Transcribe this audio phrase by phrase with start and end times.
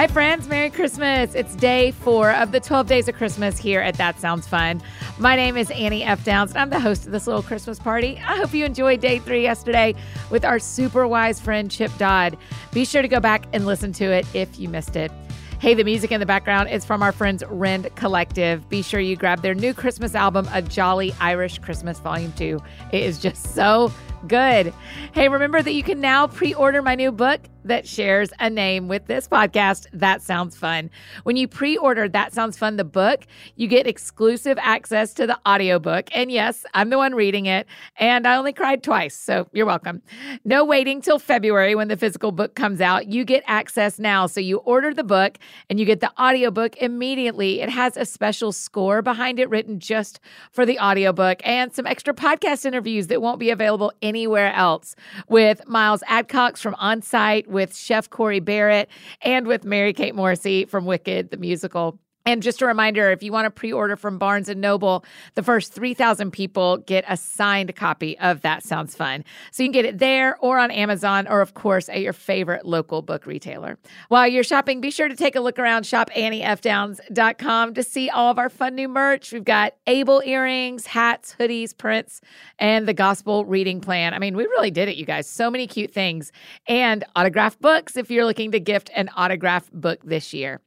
[0.00, 0.48] Hi, friends.
[0.48, 1.34] Merry Christmas.
[1.34, 4.80] It's day four of the 12 days of Christmas here at That Sounds Fun.
[5.18, 6.24] My name is Annie F.
[6.24, 8.16] Downs, and I'm the host of this little Christmas party.
[8.26, 9.94] I hope you enjoyed day three yesterday
[10.30, 12.38] with our super wise friend, Chip Dodd.
[12.72, 15.12] Be sure to go back and listen to it if you missed it.
[15.58, 18.66] Hey, the music in the background is from our friends Rend Collective.
[18.70, 22.58] Be sure you grab their new Christmas album, A Jolly Irish Christmas Volume 2.
[22.92, 23.92] It is just so
[24.26, 24.72] good.
[25.12, 28.88] Hey, remember that you can now pre order my new book that shares a name
[28.88, 29.86] with this podcast.
[29.92, 30.90] That sounds fun.
[31.24, 35.38] When you pre order That Sounds Fun, the book, you get exclusive access to the
[35.46, 36.08] audiobook.
[36.14, 37.66] And yes, I'm the one reading it.
[37.96, 39.14] And I only cried twice.
[39.14, 40.02] So you're welcome.
[40.44, 43.08] No waiting till February when the physical book comes out.
[43.08, 44.26] You get access now.
[44.26, 45.38] So you order the book
[45.68, 47.60] and you get the audiobook immediately.
[47.60, 50.20] It has a special score behind it written just
[50.52, 54.94] for the audiobook and some extra podcast interviews that won't be available anywhere else
[55.28, 58.88] with Miles Adcox from Onsite with Chef Corey Barrett
[59.22, 61.98] and with Mary Kate Morrissey from Wicked, the musical.
[62.26, 65.04] And just a reminder, if you want to pre-order from Barnes and Noble,
[65.36, 69.24] the first 3,000 people get a signed copy of That Sounds Fun.
[69.52, 72.66] So you can get it there or on Amazon or of course at your favorite
[72.66, 73.78] local book retailer.
[74.08, 78.38] While you're shopping, be sure to take a look around shopanniefdowns.com to see all of
[78.38, 79.32] our fun new merch.
[79.32, 82.20] We've got Able earrings, hats, hoodies, prints,
[82.58, 84.12] and the gospel reading plan.
[84.14, 85.26] I mean, we really did it, you guys.
[85.28, 86.32] So many cute things
[86.66, 90.60] and autographed books if you're looking to gift an autographed book this year.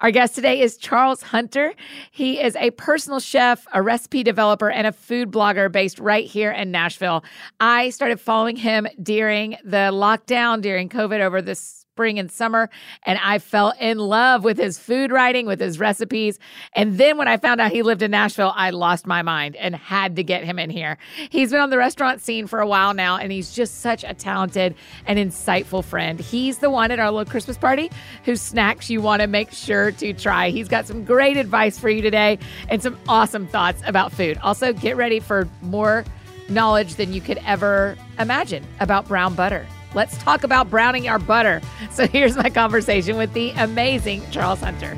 [0.00, 1.74] Our guest today is Charles Hunter.
[2.10, 6.50] He is a personal chef, a recipe developer, and a food blogger based right here
[6.50, 7.24] in Nashville.
[7.60, 12.70] I started following him during the lockdown, during COVID over this spring and summer.
[13.04, 16.38] And I fell in love with his food writing, with his recipes.
[16.74, 19.76] And then when I found out he lived in Nashville, I lost my mind and
[19.76, 20.96] had to get him in here.
[21.28, 24.14] He's been on the restaurant scene for a while now, and he's just such a
[24.14, 26.18] talented and insightful friend.
[26.18, 27.90] He's the one at our little Christmas party
[28.24, 30.48] whose snacks you want to make sure to try.
[30.48, 32.38] He's got some great advice for you today
[32.70, 34.38] and some awesome thoughts about food.
[34.42, 36.06] Also, get ready for more
[36.48, 39.66] knowledge than you could ever imagine about brown butter.
[39.94, 41.60] Let's talk about browning our butter.
[41.90, 44.96] So here's my conversation with the amazing Charles Hunter.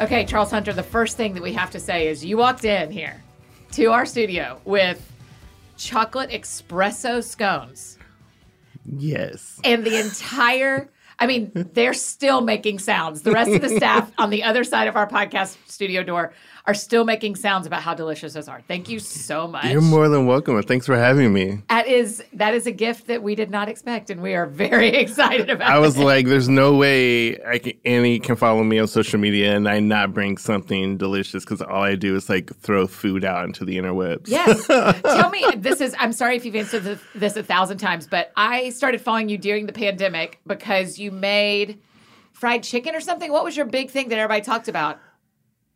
[0.00, 2.90] Okay, Charles Hunter, the first thing that we have to say is you walked in
[2.90, 3.22] here
[3.72, 5.10] to our studio with
[5.78, 7.98] chocolate espresso scones.
[8.84, 9.58] Yes.
[9.64, 13.22] And the entire I mean, they're still making sounds.
[13.22, 16.32] The rest of the staff on the other side of our podcast studio door
[16.66, 18.62] are still making sounds about how delicious those are.
[18.62, 19.66] Thank you so much.
[19.66, 20.56] You're more than welcome.
[20.56, 21.60] And thanks for having me.
[21.68, 24.88] That is that is a gift that we did not expect, and we are very
[24.96, 25.70] excited about.
[25.70, 26.04] I was it.
[26.04, 29.80] like, "There's no way I can, Annie can follow me on social media and I
[29.80, 33.76] not bring something delicious because all I do is like throw food out into the
[33.76, 34.66] interwebs." Yes.
[34.66, 35.94] Tell me, this is.
[35.98, 39.66] I'm sorry if you've answered this a thousand times, but I started following you during
[39.66, 41.78] the pandemic because you made
[42.32, 43.30] fried chicken or something.
[43.30, 44.98] What was your big thing that everybody talked about?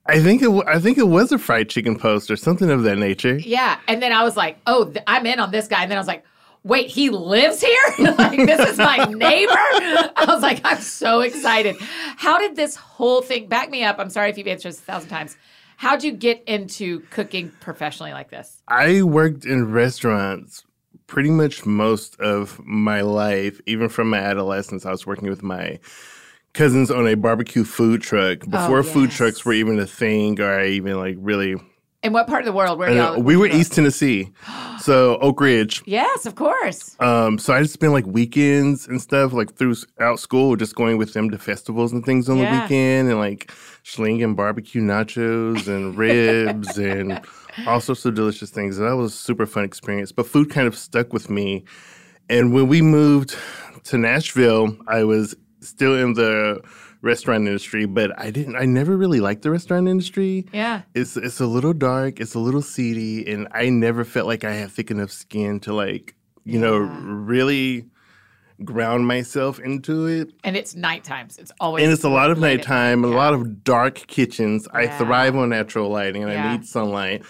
[0.09, 0.51] I think it.
[0.67, 3.37] I think it was a fried chicken post or something of that nature.
[3.37, 5.99] Yeah, and then I was like, "Oh, th- I'm in on this guy." And then
[5.99, 6.25] I was like,
[6.65, 7.79] "Wait, he lives here?
[8.19, 11.77] like this is my neighbor?" I was like, "I'm so excited."
[12.17, 13.99] How did this whole thing back me up?
[13.99, 15.37] I'm sorry if you've answered this a thousand times.
[15.77, 18.63] How'd you get into cooking professionally like this?
[18.67, 20.65] I worked in restaurants
[21.07, 24.85] pretty much most of my life, even from my adolescence.
[24.87, 25.79] I was working with my
[26.55, 30.63] cousins on a barbecue food truck before Oh, food trucks were even a thing or
[30.63, 31.57] even like really
[32.03, 32.79] In what part of the world?
[32.79, 33.23] Where Uh, y'all?
[33.23, 34.31] we were East Tennessee,
[34.81, 35.83] so Oak Ridge.
[35.85, 36.97] Yes, of course.
[37.01, 41.13] Um, so I just spent like weekends and stuff, like throughout school, just going with
[41.13, 42.55] them to festivals and things on Yeah.
[42.55, 47.21] the weekend, and like slinging barbecue nachos and ribs and
[47.67, 48.79] all sorts of delicious things.
[48.79, 50.13] And that was a super fun experience.
[50.13, 51.65] But food kind of stuck with me.
[52.31, 53.37] And when we moved
[53.85, 56.61] to Nashville, I was still in the
[57.03, 58.57] restaurant industry, but I didn't.
[58.57, 60.47] I never really liked the restaurant industry.
[60.53, 60.83] Yeah.
[60.95, 64.53] It's it's a little dark, it's a little seedy, and I never felt like I
[64.53, 67.87] had thick enough skin to like, you know, really
[68.65, 70.33] ground myself into it.
[70.43, 71.39] And it's night times.
[71.39, 73.13] It's always And it's a lot of nighttime, night.
[73.13, 74.67] a lot of dark kitchens.
[74.73, 76.49] I thrive on natural lighting and Yeah.
[76.49, 77.23] I need sunlight.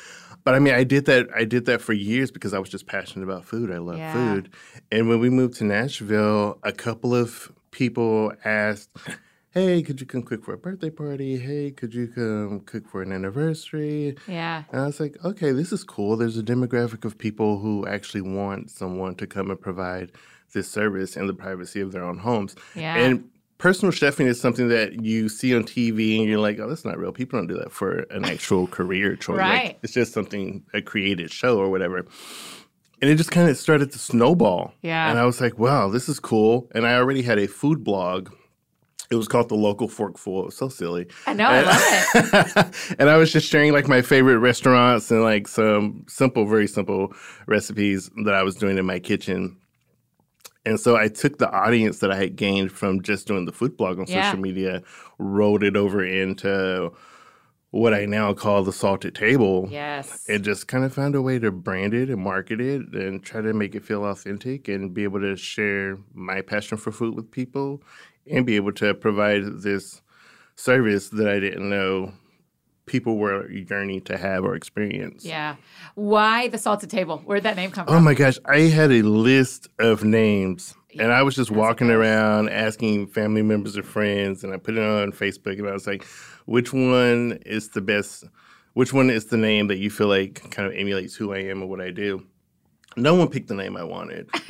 [0.45, 1.29] But I mean, I did that.
[1.37, 3.71] I did that for years because I was just passionate about food.
[3.71, 4.13] I love Yeah.
[4.15, 4.49] food.
[4.91, 8.91] And when we moved to Nashville, a couple of people asked,
[9.51, 11.39] "Hey, could you come cook for a birthday party?
[11.39, 14.65] Hey, could you come cook for an anniversary?" Yeah.
[14.73, 16.17] And I was like, okay, this is cool.
[16.17, 20.13] There's a demographic of people who actually want someone to come and provide
[20.55, 22.57] this service in the privacy of their own homes.
[22.75, 22.97] Yeah.
[22.97, 23.29] And
[23.59, 26.97] personal chefing is something that you see on TV and you're like, oh, that's not
[26.97, 27.13] real.
[27.13, 29.37] People don't do that for an actual career choice.
[29.39, 29.79] Like, Right.
[29.83, 32.07] it's just something, a created show or whatever.
[33.01, 34.73] And it just kind of started to snowball.
[34.83, 35.11] Yeah.
[35.11, 36.69] And I was like, wow, this is cool.
[36.75, 38.31] And I already had a food blog.
[39.11, 40.41] It was called The Local Forkful.
[40.43, 41.07] It was so silly.
[41.27, 42.95] I know, I love it.
[42.99, 47.15] and I was just sharing like my favorite restaurants and like some simple, very simple
[47.47, 49.57] recipes that I was doing in my kitchen.
[50.67, 53.79] And so I took the audience that I had gained from just doing the food
[53.79, 54.25] blog on Yeah.
[54.31, 54.83] social media,
[55.19, 56.93] rolled it over into
[57.71, 59.69] what I now call the salted table.
[59.71, 60.25] Yes.
[60.29, 63.41] And just kind of found a way to brand it and market it and try
[63.43, 67.31] to make it feel authentic and be able to share my passion for food with
[67.31, 67.83] people
[68.31, 70.01] and be able to provide this
[70.57, 72.13] service that I didn't know
[72.87, 75.25] people were yearning to have or experience.
[75.25, 75.57] yeah.
[75.95, 77.19] Why the salted table?
[77.19, 77.97] Where'd that name come oh from?
[77.97, 82.49] Oh my gosh, I had a list of names and I was just walking around
[82.51, 86.05] asking family members or friends and I put it on Facebook and I was like,
[86.47, 88.25] which one is the best?
[88.75, 91.61] Which one is the name that you feel like kind of emulates who I am
[91.63, 92.25] and what I do?
[92.97, 94.29] No one picked the name I wanted.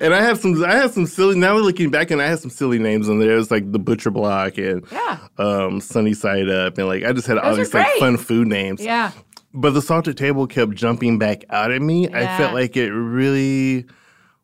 [0.00, 2.50] and I have some I have some silly now looking back and I had some
[2.50, 3.32] silly names on there.
[3.34, 5.18] It was like the Butcher Block and Yeah.
[5.38, 8.16] um, Sunny Side Up and like I just had all Those are these like fun
[8.16, 8.82] food names.
[8.82, 9.12] Yeah.
[9.52, 12.08] But the salted table kept jumping back out at me.
[12.08, 13.86] I felt like it really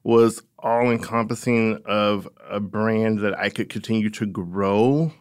[0.03, 5.13] was all encompassing of a brand that I could continue to grow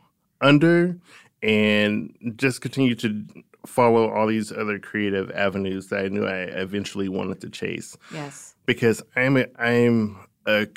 [0.41, 0.97] under
[1.41, 3.25] and just continue to
[3.65, 7.97] follow all these other creative avenues that I knew I eventually wanted to chase.
[8.13, 8.55] Yes.
[8.65, 10.67] Because I'm a, I'm a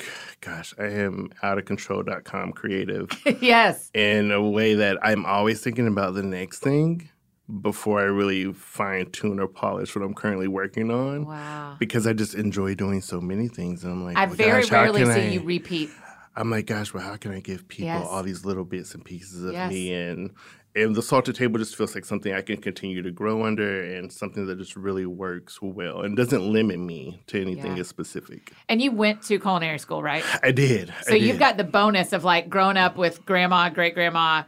[0.40, 3.08] gosh, I am out of control.com creative
[3.40, 3.90] yes.
[3.94, 7.08] in a way that I'm always thinking about the next thing
[7.60, 11.26] before I really fine tune or polish what I'm currently working on.
[11.26, 11.76] Wow.
[11.78, 14.70] Because I just enjoy doing so many things, and I'm like, I well, very gosh,
[14.70, 15.90] how rarely can see I- you repeat.
[16.34, 18.06] I'm like, gosh, well, how can I give people Yes.
[18.08, 19.70] all these little bits and pieces of Yes.
[19.70, 19.92] me?
[19.92, 20.30] And
[20.74, 24.10] and the salted table just feels like something I can continue to grow under, and
[24.10, 27.82] something that just really works well and doesn't limit me to anything Yeah.
[27.82, 28.52] specific.
[28.70, 30.24] And you went to culinary school, right?
[30.42, 30.90] I did.
[31.02, 34.44] So I you've got the bonus of like growing up with grandma, great grandma,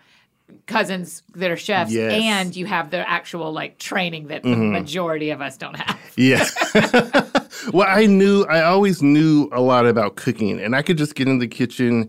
[0.67, 2.13] cousins that are chefs, Yes.
[2.13, 2.23] Mm-hmm.
[2.23, 5.99] and you have the actual like training that the majority of us don't have.
[6.17, 6.45] Yeah.
[7.73, 11.27] well, I knew, I always knew a lot about cooking, and I could just get
[11.27, 12.09] in the kitchen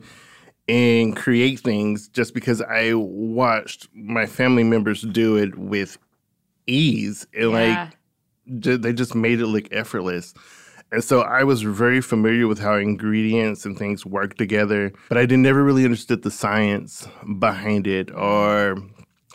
[0.68, 5.98] and create things just because I watched my family members do it with
[6.68, 7.26] ease.
[7.34, 7.90] And Yeah.
[8.48, 10.34] like, they just made it look effortless.
[10.92, 15.26] And so I was very familiar with how ingredients and things work together, but I
[15.26, 17.08] did never really understood the science
[17.40, 18.78] behind it or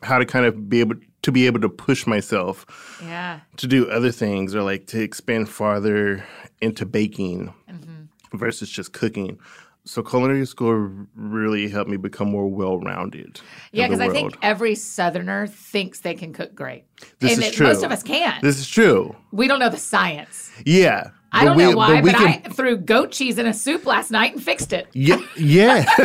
[0.03, 2.65] how to kind of be able to be able to push myself
[3.05, 3.41] Yeah.
[3.59, 6.25] to do other things or like to expand farther
[6.63, 8.39] into baking Mm-hmm.
[8.39, 9.39] versus just cooking.
[9.85, 13.41] So culinary school really helped me become more well-rounded.
[13.73, 16.85] Yeah, because I think every Southerner thinks they can cook great.
[17.19, 17.67] This and is that true.
[17.67, 18.39] most of us can.
[18.43, 19.15] this is true.
[19.33, 20.51] we don't know the science.
[20.65, 23.87] Yeah, I don't we- know why, but, we I threw goat cheese in a soup
[23.87, 24.89] last night and fixed it.
[24.93, 26.05] Yeah, yeah, I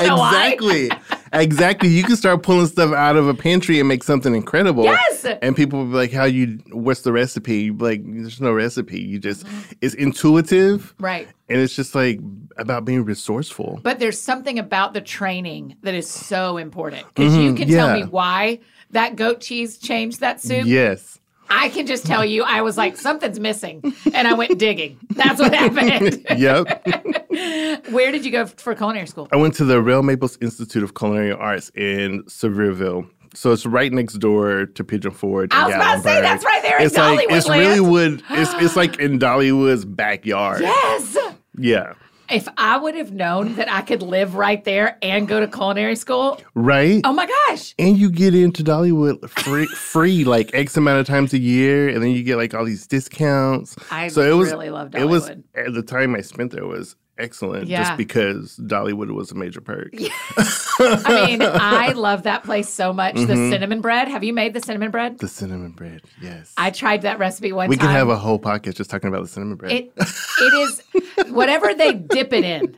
[0.00, 0.46] don't know why.
[0.48, 0.90] exactly,
[1.32, 1.88] exactly.
[1.90, 4.84] You can start pulling stuff out of a pantry and make something incredible.
[4.84, 5.24] Yes!
[5.24, 6.58] and people will be like, "How you?
[6.72, 9.00] What's the recipe?" Like, "There's no recipe.
[9.00, 9.72] You just Mm-hmm.
[9.82, 11.28] it's intuitive, Right.
[11.48, 12.20] and it's just like
[12.56, 17.54] about being resourceful." But there's something about the training that is so important because you
[17.54, 18.04] can tell Mm-hmm.
[18.06, 18.58] me why
[18.90, 20.64] that goat cheese changed that soup.
[20.66, 21.18] Yes.
[21.54, 23.82] I can just tell you, I was like, something's missing.
[24.14, 24.98] And I went digging.
[25.10, 26.24] That's what happened.
[26.36, 26.86] Yep.
[27.90, 29.28] Where did you go for culinary school?
[29.32, 33.08] I went to the Rel Maples Institute of Culinary Arts in Sevierville.
[33.34, 35.50] So it's right next door to Pigeon Forge.
[35.52, 37.60] I was about to say, that's right there in It's like Dollywood it's land.
[37.60, 38.22] really wood.
[38.30, 40.60] It's it's like in Dollywood's backyard.
[40.72, 41.16] Yes.
[41.58, 41.92] Yeah.
[42.30, 45.96] If I would have known that I could live right there and go to culinary
[45.96, 47.00] school, Right.
[47.04, 47.74] oh my gosh.
[47.78, 52.02] And you get into Dollywood free, free like X amount of times a year, and
[52.02, 53.76] then you get like all these discounts.
[53.90, 55.42] I so it was really love It was Dollywood.
[55.66, 57.82] at the time I spent there was excellent, Yeah.
[57.84, 59.92] just because Dollywood was a major perk.
[60.78, 63.14] I mean, I love that place so much.
[63.14, 63.50] The Mm-hmm.
[63.50, 64.08] cinnamon bread.
[64.08, 65.18] Have you made the cinnamon bread?
[65.18, 66.52] The cinnamon bread, yes.
[66.56, 67.86] I tried that recipe one we time.
[67.88, 69.72] can have a whole podcast just talking about the cinnamon bread.
[69.72, 70.82] It it is
[71.32, 72.76] whatever they dip it in.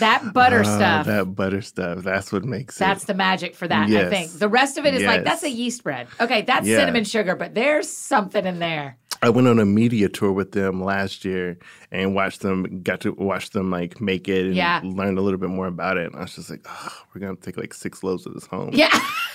[0.00, 1.06] That butter Oh, stuff.
[1.06, 1.98] that butter stuff.
[2.02, 3.06] That's what makes That's it.
[3.06, 4.32] the magic for that, I think.
[4.32, 6.08] The rest of it is like that's a yeast bread.
[6.20, 6.78] Okay, that's Yeah.
[6.78, 8.96] cinnamon sugar, but there's something in there.
[9.22, 11.58] I went on a media tour with them last year
[11.90, 12.82] and watched them.
[12.82, 14.80] Got to watch them like make it and Yeah.
[14.84, 16.06] learn a little bit more about it.
[16.06, 18.70] And I was just like, oh, we're gonna take like six loaves of this home.
[18.72, 18.88] Yeah.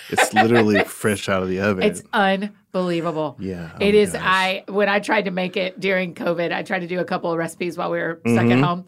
[0.10, 1.84] It's literally fresh out of the oven.
[1.84, 3.38] It's unbelievable.
[3.40, 3.72] Yeah.
[3.74, 4.12] Oh it my is.
[4.14, 4.22] gosh.
[4.24, 7.32] I when I tried to make it during COVID, I tried to do a couple
[7.32, 8.52] of recipes while we were stuck Mm-hmm.
[8.52, 8.86] at home,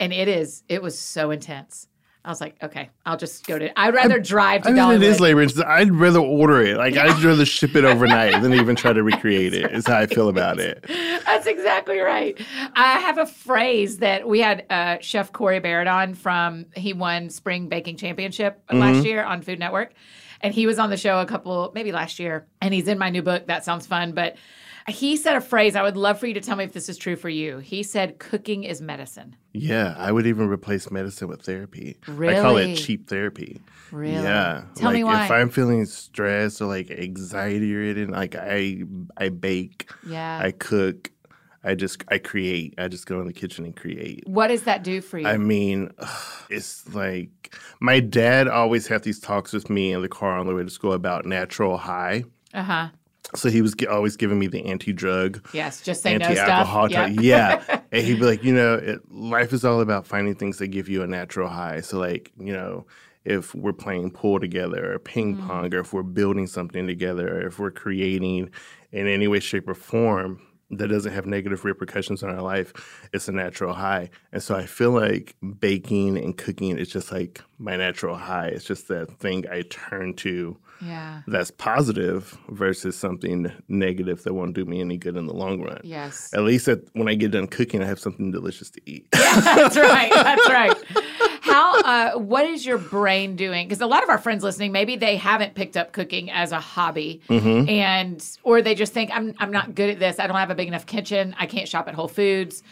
[0.00, 0.62] and it is.
[0.68, 1.88] It was so intense.
[2.26, 3.78] I was like, okay, I'll just go to.
[3.78, 4.96] I'd rather drive to I mean, Dollywood.
[4.96, 5.42] it is labor.
[5.42, 5.64] intensive.
[5.64, 6.76] I'd rather order it.
[6.76, 9.70] Like I'd rather ship it overnight than even try to recreate it.
[9.70, 10.84] Is how I feel about it.
[11.24, 12.36] That's exactly right.
[12.74, 16.66] I have a phrase that we had uh, Chef Corey Barrett on from.
[16.74, 19.92] He won Spring Baking Championship last year on Food Network,
[20.40, 22.44] and he was on the show a couple, maybe last year.
[22.60, 23.46] And he's in my new book.
[23.46, 24.36] That sounds fun, but.
[24.88, 25.74] He said a phrase.
[25.74, 27.58] I would love for you to tell me if this is true for you.
[27.58, 31.96] He said, "Cooking is medicine." Yeah, I would even replace medicine with therapy.
[32.06, 32.36] Really?
[32.36, 33.60] I call it cheap therapy.
[33.90, 34.22] Really?
[34.22, 34.64] Yeah.
[34.74, 35.24] Tell like me why.
[35.24, 38.82] if I'm feeling stressed or like anxiety ridden, like I
[39.16, 40.40] I bake, yeah.
[40.40, 41.10] I cook,
[41.64, 42.74] I just I create.
[42.78, 44.22] I just go in the kitchen and create.
[44.26, 45.26] what does that do for you?
[45.26, 45.90] I mean,
[46.48, 50.54] it's like my dad always had these talks with me in the car on the
[50.54, 52.24] way to school about natural high.
[52.54, 52.88] uh huh.
[53.34, 55.82] So he was gi- always giving me the anti-drug, Yes.
[55.82, 56.88] Just say no anti-alcohol.
[56.88, 57.08] stuff.
[57.14, 57.22] talk.
[57.24, 60.68] Yeah, and he'd be like, you know, it, life is all about finding things that
[60.68, 61.80] give you a natural high.
[61.80, 62.86] So like, you know,
[63.24, 65.46] if we're playing pool together or ping Mm.
[65.46, 68.50] pong, or if we're building something together, or if we're creating
[68.92, 70.40] in any way, shape, or form
[70.70, 72.72] that doesn't have negative repercussions on our life,
[73.12, 74.10] it's a natural high.
[74.32, 78.48] And so I feel like baking and cooking is just like my natural high.
[78.48, 81.22] It's just that thing I turn to Yeah.
[81.26, 85.80] that's positive versus something negative that won't do me any good in the long run.
[85.84, 86.30] Yes.
[86.34, 89.08] At least at, when I get done cooking, I have something delicious to eat.
[89.12, 90.12] That's right.
[90.12, 90.76] That's right.
[91.40, 91.80] How?
[91.80, 93.66] Uh, what is your brain doing?
[93.68, 96.60] Because a lot of our friends listening, maybe they haven't picked up cooking as a
[96.60, 97.68] hobby, Mm-hmm.
[97.68, 100.18] and or they just think I'm I'm not good at this.
[100.18, 101.34] I don't have a big enough kitchen.
[101.38, 102.62] I can't shop at Whole Foods.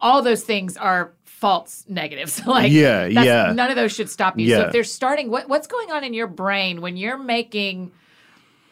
[0.00, 1.12] All those things are
[1.44, 2.46] false negatives.
[2.46, 3.52] like Yeah, yeah.
[3.52, 4.48] None of those should stop you.
[4.48, 4.66] So Yeah.
[4.68, 7.92] if they're starting, what what's going on in your brain when you're making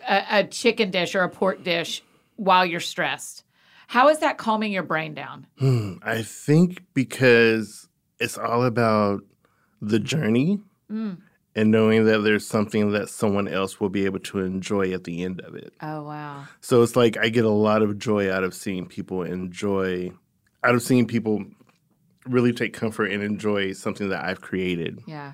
[0.08, 2.02] a, a chicken dish or a pork dish
[2.36, 3.44] while you're stressed?
[3.88, 5.46] How is that calming your brain down?
[6.02, 7.88] I think because
[8.18, 9.20] it's all about
[9.82, 10.58] the journey
[10.90, 11.18] Mm.
[11.54, 15.22] and knowing that there's something that someone else will be able to enjoy at the
[15.24, 15.74] end of it.
[15.82, 16.44] Oh wow.
[16.62, 20.12] So it's like I get a lot of joy out of seeing people enjoy,
[20.64, 21.44] out of seeing people
[22.26, 25.00] really take comfort and enjoy something that I've created.
[25.06, 25.32] Yeah.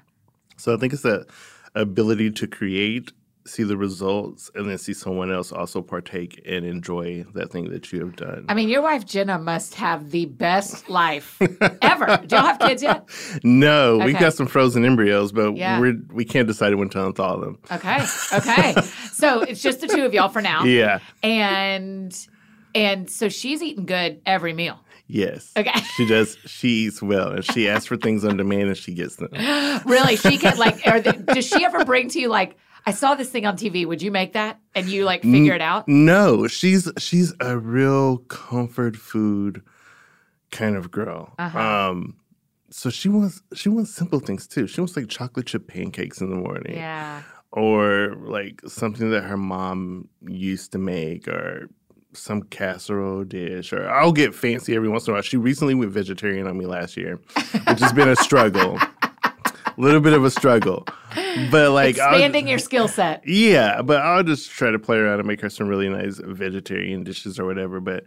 [0.56, 1.26] So I think it's the
[1.74, 3.12] ability to create,
[3.46, 7.92] see the results, and then see someone else also partake and enjoy that thing that
[7.92, 8.44] you have done.
[8.48, 11.40] I mean, your wife Jenna must have the best life
[11.82, 12.20] ever.
[12.26, 13.08] Do y'all have kids yet?
[13.44, 15.78] no, we've got some frozen embryos, but Yeah.
[15.78, 17.58] we're we can't decide when to unthaw them.
[17.70, 18.04] Okay.
[18.36, 18.80] Okay.
[19.12, 20.64] so it's just the two of y'all for now.
[20.64, 20.98] Yeah.
[21.22, 22.16] And
[22.74, 24.80] and so she's eating good every meal.
[25.08, 25.52] Yes.
[25.56, 25.80] Okay.
[25.96, 26.36] She does.
[26.44, 29.30] She eats well, and she asks for things on demand, and she gets them.
[29.86, 30.86] really, she can like.
[30.86, 32.56] Are the, does she ever bring to you like?
[32.86, 33.86] I saw this thing on TV.
[33.86, 34.60] Would you make that?
[34.74, 35.88] And you like figure it out?
[35.88, 39.62] No, she's she's a real comfort food
[40.50, 41.34] kind of girl.
[41.38, 41.58] Uh-huh.
[41.58, 42.16] Um,
[42.70, 44.66] so she wants she wants simple things too.
[44.66, 46.76] She wants like chocolate chip pancakes in the morning.
[46.76, 47.22] Yeah.
[47.52, 51.68] or like something that her mom used to make or
[52.18, 55.22] some casserole dish or I'll get fancy every once in a while.
[55.22, 57.18] She recently went vegetarian on me last year,
[57.68, 58.78] which has been a struggle.
[59.02, 59.22] A
[59.76, 60.84] little bit of a struggle.
[61.50, 63.22] But like I'll- Expanding your skill set.
[63.26, 67.04] yeah, but I'll just try to play around and make her some really nice vegetarian
[67.04, 67.80] dishes or whatever.
[67.80, 68.04] But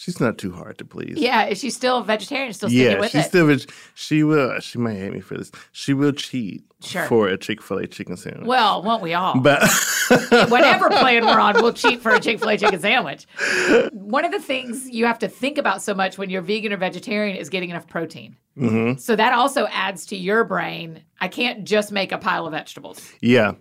[0.00, 1.14] she's not too hard to please.
[1.18, 1.46] Yeah.
[1.46, 2.52] Is she still a vegetarian?
[2.52, 3.28] Still sticking Yeah, with she's it?
[3.28, 3.46] still.
[3.48, 4.60] veg- She will.
[4.60, 5.50] She might hate me for this.
[5.72, 7.06] She will cheat Sure.
[7.06, 8.46] for a Chick Fil A chicken sandwich.
[8.46, 9.40] well, won't we all?
[9.40, 9.60] but
[10.48, 13.26] whatever plan we're on, we'll cheat for a Chick fil A chicken sandwich.
[13.92, 16.76] One of the things you have to think about so much when you're vegan or
[16.76, 18.36] vegetarian is getting enough protein.
[18.56, 19.00] Mhm.
[19.00, 21.02] So that also adds to your brain.
[21.20, 23.00] I can't just make a pile of vegetables.
[23.20, 23.52] yeah,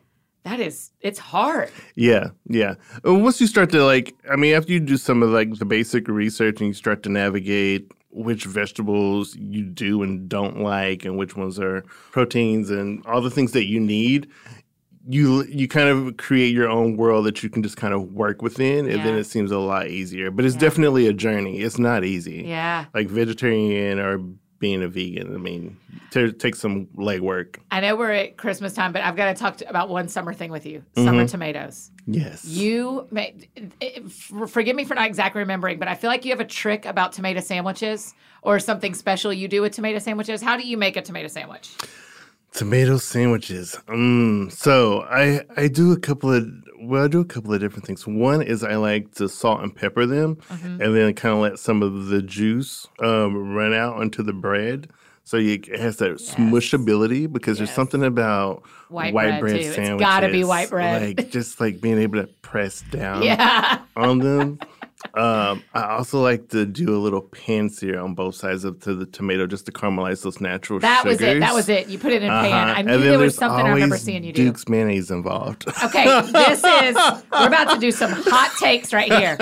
[0.50, 1.70] That is, it's hard.
[1.96, 2.76] yeah, yeah.
[3.04, 5.66] And Once you start to like, I mean, after you do some of like the
[5.66, 11.18] basic research and you start to navigate which vegetables you do and don't like, and
[11.18, 14.28] which ones are proteins and all the things that you need.
[15.10, 18.42] You you kind of create your own world that you can just kind of work
[18.42, 20.32] within, and then it seems a lot easier.
[20.32, 20.62] But it's Yeah.
[20.68, 21.60] definitely a journey.
[21.60, 22.44] It's not easy.
[22.46, 22.86] Yeah.
[22.94, 24.20] Like vegetarian or
[24.60, 25.34] being a vegan.
[25.34, 25.78] I mean,
[26.14, 27.58] it takes some legwork.
[27.72, 30.34] I know we're at Christmas time, but I've got to talk to, about one summer
[30.34, 31.92] thing with you summer tomatoes.
[32.06, 32.46] Yes.
[32.46, 33.36] You may,
[34.48, 37.14] forgive me for not exactly remembering, but I feel like you have a trick about
[37.14, 40.42] tomato sandwiches or something special you do with tomato sandwiches.
[40.42, 41.70] How do you make a tomato sandwich?
[42.54, 43.78] Tomato sandwiches.
[43.88, 44.52] Mm.
[44.52, 46.48] So I I do a couple of
[46.80, 48.06] well I do a couple of different things.
[48.08, 50.82] One is I like to salt and pepper them, Mm-hmm.
[50.82, 54.90] and then kind of let some of the juice um, run out onto the bread.
[55.24, 56.12] So you, it has that
[56.62, 59.48] smushability because there's something about White bread, too.
[59.82, 61.18] It's gotta be white bread.
[61.18, 63.80] like just like being able to press down Yeah.
[63.98, 64.60] on them.
[65.14, 68.96] Um, I also like to do a little pan sear on both sides of to
[68.96, 70.90] the tomato just to caramelize those natural sugars.
[70.90, 71.20] That sugars.
[71.20, 71.40] was it.
[71.40, 71.88] That was it.
[71.88, 72.52] You put it in a pan.
[72.70, 72.80] Uh-huh.
[72.80, 74.46] I knew And then there was something I remember seeing you do.
[74.46, 75.68] Duke's mayonnaise involved.
[75.84, 76.96] Okay, this is
[77.32, 79.38] we're about to do some hot takes right here.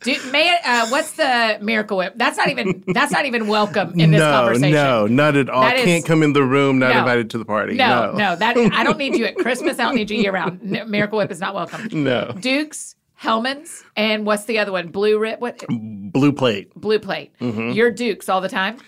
[0.00, 2.14] Do, may, uh, what's the Miracle Whip?
[2.16, 4.72] That's not even that's not even welcome in this no, conversation.
[4.72, 5.62] no, not at all.
[5.62, 6.78] That is- Can't come in the room.
[6.78, 6.98] Not No.
[7.00, 7.74] invited to the party.
[7.74, 9.78] No, No, no, that I don't need you at Christmas.
[9.78, 10.62] I don't need you year round.
[10.62, 11.88] Miracle Whip is not welcome.
[11.92, 12.32] No.
[12.40, 14.88] Dukes, Hellmann's, and what's the other one?
[14.88, 15.40] Blue Rip.
[15.40, 15.64] What?
[15.68, 16.72] Blue plate.
[16.74, 17.32] Blue Plate.
[17.40, 17.70] Mm-hmm.
[17.70, 18.78] You're Dukes all the time.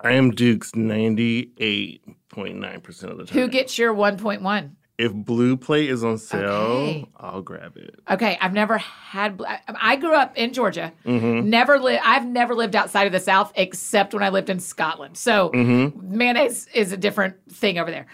[0.00, 3.38] I am Duke's ninety eight point nine percent of the time.
[3.38, 4.70] Who gets your 1.1?
[4.98, 7.06] if blue plate is on sale, Okay.
[7.18, 7.94] I'll grab it.
[8.10, 9.40] Okay, I've never had.
[9.46, 10.92] I- I grew up in Georgia.
[11.06, 11.48] Mm-hmm.
[11.48, 12.02] Never lived.
[12.04, 15.16] I've never lived outside of the South except when I lived in Scotland.
[15.16, 16.16] So Mm-hmm.
[16.18, 18.06] mayonnaise is a different thing over there.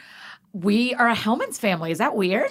[0.52, 1.90] We are a Hellmann's family.
[1.90, 2.50] Is that weird?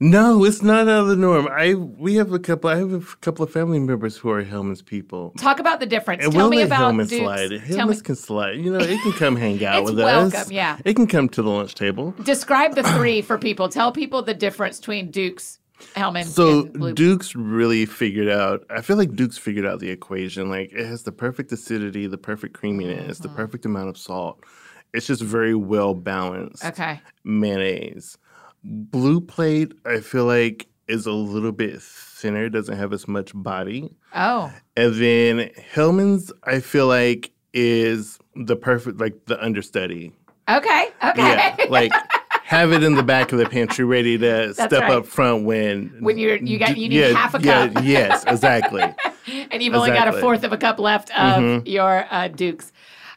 [0.00, 1.48] No, it's not out of the norm.
[1.50, 2.68] I we have a couple.
[2.68, 5.32] I have a couple of family members who are Hellmann's people.
[5.38, 6.24] Talk about the difference.
[6.24, 7.22] And Tell we'll me about Hellmann Dukes.
[7.22, 7.48] slide.
[7.50, 8.56] Tell me, Hellmann's can slide.
[8.58, 10.32] You know, it can come hang out It's with us.
[10.32, 10.78] welcome, yeah.
[10.84, 12.10] It can come to the lunch table.
[12.24, 13.68] describe the three for people.
[13.68, 15.60] Tell people the difference between Dukes,
[15.94, 18.64] Hellmann's, So and Duke's really figured out.
[18.70, 20.50] I feel like Duke's figured out the equation.
[20.50, 23.22] Like it has the perfect acidity, the perfect creaminess, Mm-hmm.
[23.28, 24.44] the perfect amount of salt.
[24.92, 26.64] It's just very well balanced.
[26.64, 27.00] okay.
[27.24, 28.18] mayonnaise.
[28.64, 33.90] Blue plate, I feel like is a little bit thinner, doesn't have as much body.
[34.14, 40.12] Oh, And then Hellmann's, I feel like is the perfect like the understudy.
[40.48, 40.88] okay.
[41.04, 41.22] Okay.
[41.22, 41.92] Yeah, like
[42.42, 44.90] have it in the back of the pantry, ready to step right.
[44.90, 47.84] up front when When you're- you got- you need yeah, half a yeah, cup.
[47.84, 48.82] yes, exactly.
[49.50, 51.68] and you've only got a fourth of a cup left of Mhm.
[51.68, 52.72] your uh, Dukes.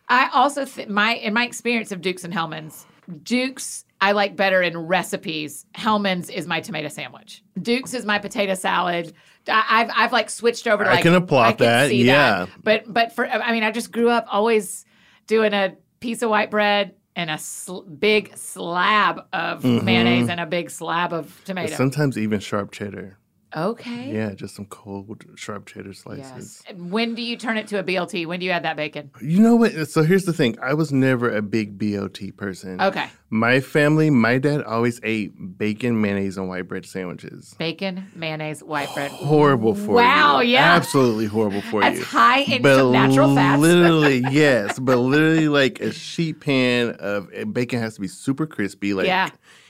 [0.10, 2.86] I also th- my in my experience of Dukes and Hellmann's,
[3.24, 5.66] Dukes I like better in recipes.
[5.74, 7.42] Hellmann's is my tomato sandwich.
[7.62, 9.14] Dukes is my potato salad.
[9.48, 12.46] I, I've I've like switched over to I like can applaud I can that, yeah.
[12.64, 14.86] But but for I mean I just grew up always
[15.26, 19.86] doing a piece of white bread and a sl- big slab of Mm-hmm.
[19.86, 21.74] mayonnaise and a big slab of tomato.
[21.76, 23.18] Sometimes even sharp cheddar.
[23.56, 24.14] Okay.
[24.14, 26.62] Yeah, just some cold sharp cheddar slices.
[26.68, 28.26] And When do you turn it to a BLT?
[28.26, 29.10] When do you add that bacon?
[29.22, 29.88] You know what?
[29.88, 30.58] So here's the thing.
[30.62, 32.82] I was never a big BLT person.
[32.82, 33.08] Okay.
[33.30, 37.56] My family, my dad always ate bacon, mayonnaise, and white bread sandwiches.
[37.58, 39.12] Bacon, mayonnaise, white bread.
[39.12, 40.08] Horrible for you.
[40.08, 40.76] Wow, yeah.
[40.76, 42.06] Absolutely horrible for That's you.
[42.06, 43.62] high in some natural fats.
[43.62, 44.78] literally, yes.
[44.80, 48.94] But literally, like a sheet pan of bacon has to be super crispy.
[48.94, 49.30] Like Yeah.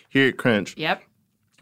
[0.10, 1.04] here at Crunch, Yep.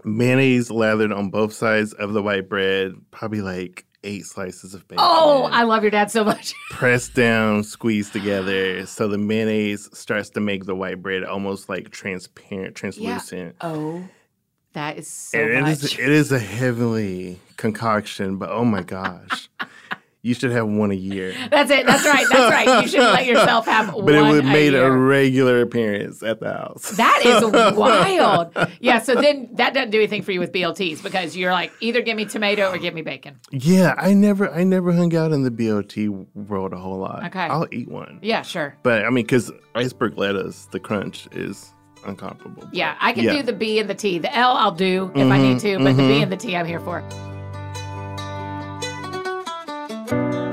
[0.05, 5.03] Mayonnaise lathered on both sides of the white bread, probably like eight slices of bacon.
[5.05, 6.53] Oh, I love your dad so much.
[6.69, 11.89] pressed down, squeezed together, so the mayonnaise starts to make the white bread almost like
[11.89, 13.55] transparent, translucent.
[13.61, 14.03] Oh,
[14.73, 15.71] that is so And it much.
[15.83, 19.49] is it is a heavenly concoction, but oh my gosh.
[20.25, 21.35] you should have one a year.
[21.51, 21.85] That's it.
[21.85, 22.25] That's right.
[22.31, 22.81] That's right.
[22.81, 24.97] You should let yourself have one But it would a made a, year.
[24.97, 26.89] regular appearance at the house.
[26.97, 27.45] That is
[27.77, 28.51] wild.
[28.79, 28.99] Yeah.
[28.99, 32.17] So then that doesn't do anything for you with BLTs because you're like either give
[32.17, 33.39] me tomato or give me bacon.
[33.51, 37.23] yeah, I never I never hung out in the BLT world a whole lot.
[37.25, 37.41] Okay.
[37.41, 38.17] I'll eat one.
[38.23, 38.41] Yeah.
[38.41, 38.75] Sure.
[38.81, 42.67] But I mean, because iceberg lettuce, the crunch is uncomparable.
[42.71, 42.95] Yeah.
[42.99, 43.33] I can Yeah.
[43.33, 44.17] do the B and the T.
[44.17, 46.23] The L I'll do if I need mm-hmm, to, but the B mm-hmm.
[46.23, 47.03] and the T I'm here for.
[50.07, 50.44] Música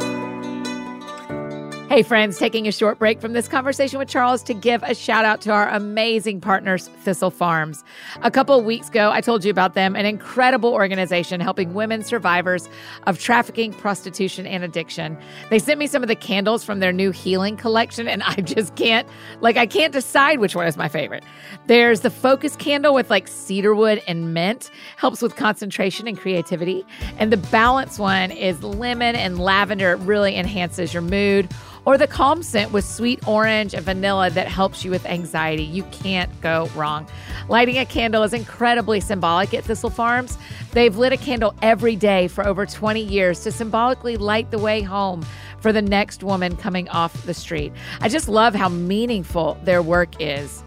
[1.92, 5.26] Hey, friends, taking a short break from this conversation with Charles to give a shout
[5.26, 7.84] out to our amazing partners, Thistle Farms.
[8.22, 12.66] A couple weeks ago, I told you about them, an incredible organization helping women survivors
[13.06, 15.18] of trafficking, prostitution, and addiction.
[15.50, 18.74] They sent me some of the candles from their new healing collection, and I just
[18.74, 19.06] can't,
[19.42, 21.24] like, I can't decide which one is my favorite.
[21.66, 26.86] There's the focus candle with like cedarwood and mint, helps with concentration and creativity.
[27.18, 31.50] And the balance one is lemon and lavender, it really enhances your mood
[31.84, 35.64] or the calm scent with sweet orange and vanilla that helps you with anxiety.
[35.64, 37.06] You can't go wrong.
[37.48, 40.38] Lighting a candle is incredibly symbolic at Thistle Farms.
[40.72, 44.82] They've lit a candle every day for over 20 years to symbolically light the way
[44.82, 45.24] home
[45.60, 47.72] for the next woman coming off the street.
[48.00, 50.62] I just love how meaningful their work is.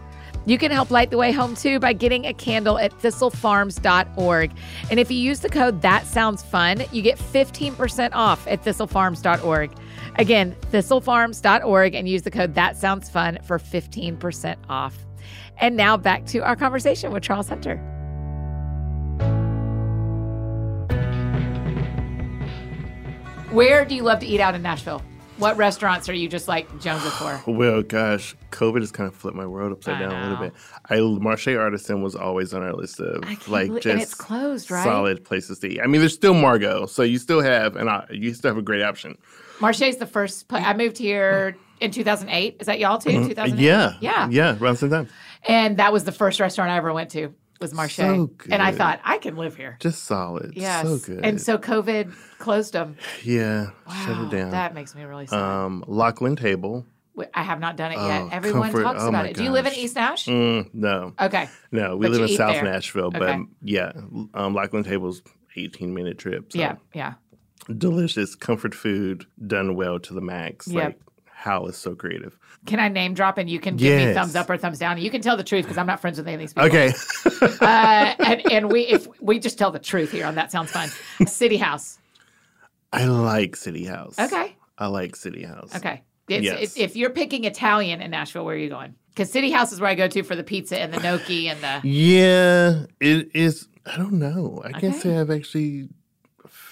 [0.46, 4.52] You can help light the way home too by getting a candle at thistlefarms.org.
[4.92, 9.72] And if you use the code That Sounds Fun, you get 15% off at thistlefarms.org.
[10.18, 14.96] Again, thistlefarms.org and use the code That Sounds Fun for 15% off.
[15.58, 17.78] And now back to our conversation with Charles Hunter.
[23.52, 25.02] Where do you love to eat out in Nashville?
[25.38, 27.12] What restaurants are you just like jonesing
[27.44, 27.52] for?
[27.52, 30.54] Well, gosh, COVID has kind of flipped my world upside I down a little bit.
[30.90, 34.84] I Marche Artisan was always on our list of like believe- just it's closed, right?
[34.84, 35.82] solid places to eat.
[35.82, 38.62] I mean, there's still Margot, so you still have and I, you still have a
[38.62, 39.18] great option.
[39.60, 40.64] Marche is the first place.
[40.66, 42.58] I moved here in 2008.
[42.62, 43.12] Is that y'all too?
[43.28, 43.52] 2008?
[43.54, 43.62] Mm-hmm.
[43.62, 44.30] Yeah, Yeah.
[44.30, 45.10] yeah, around the same time.
[45.48, 47.96] And that was the first restaurant I ever went to was Marche.
[47.96, 49.78] So And I thought, I can live here.
[49.80, 50.86] Just solid, Yes.
[50.86, 51.24] so good.
[51.26, 52.98] And so COVID closed them.
[53.24, 53.68] yeah,
[54.06, 54.52] shut Wow, it down.
[54.52, 55.40] That makes me really sad.
[55.42, 56.86] um, Lockeland Table.
[57.34, 58.34] I have not done it oh, yet.
[58.34, 59.38] Everyone comfort- talks oh about it.
[59.38, 59.74] Do you live in.
[59.74, 60.26] East Nash?
[60.26, 61.48] Mm, no, Okay.
[61.72, 62.64] no, we But live in South there.
[62.66, 63.40] Nashville, but Okay.
[63.62, 63.94] yeah,
[64.34, 65.22] um, Lockeland Table's
[65.56, 66.52] 18 minute trip.
[66.52, 66.76] So Yeah.
[66.94, 67.14] Yeah.
[67.78, 70.68] delicious comfort food done well to the max.
[70.68, 70.84] Yep.
[70.84, 71.00] Like
[71.34, 72.38] Hal is so creative.
[72.66, 74.98] Can I name drop and you can give me thumbs up or thumbs down?
[74.98, 76.68] You can tell the truth because I'm not friends with any of these people.
[76.68, 76.94] Okay.
[77.62, 80.90] Uh, and, and we if we just tell the truth here on that sounds fun.
[81.28, 82.00] City House.
[82.92, 84.18] I like City House.
[84.18, 84.56] Okay.
[84.78, 85.76] I like City House.
[85.76, 86.02] Okay.
[86.28, 86.54] It's, Yes.
[86.56, 88.96] it's- if you're picking Italian in Nashville, where are you going?
[89.10, 91.60] Because City House is where I go to for the pizza and the gnocchi and
[91.62, 91.88] the.
[91.88, 93.68] Yeah, it is.
[93.86, 94.62] I don't know.
[94.66, 95.88] I can't say I've actually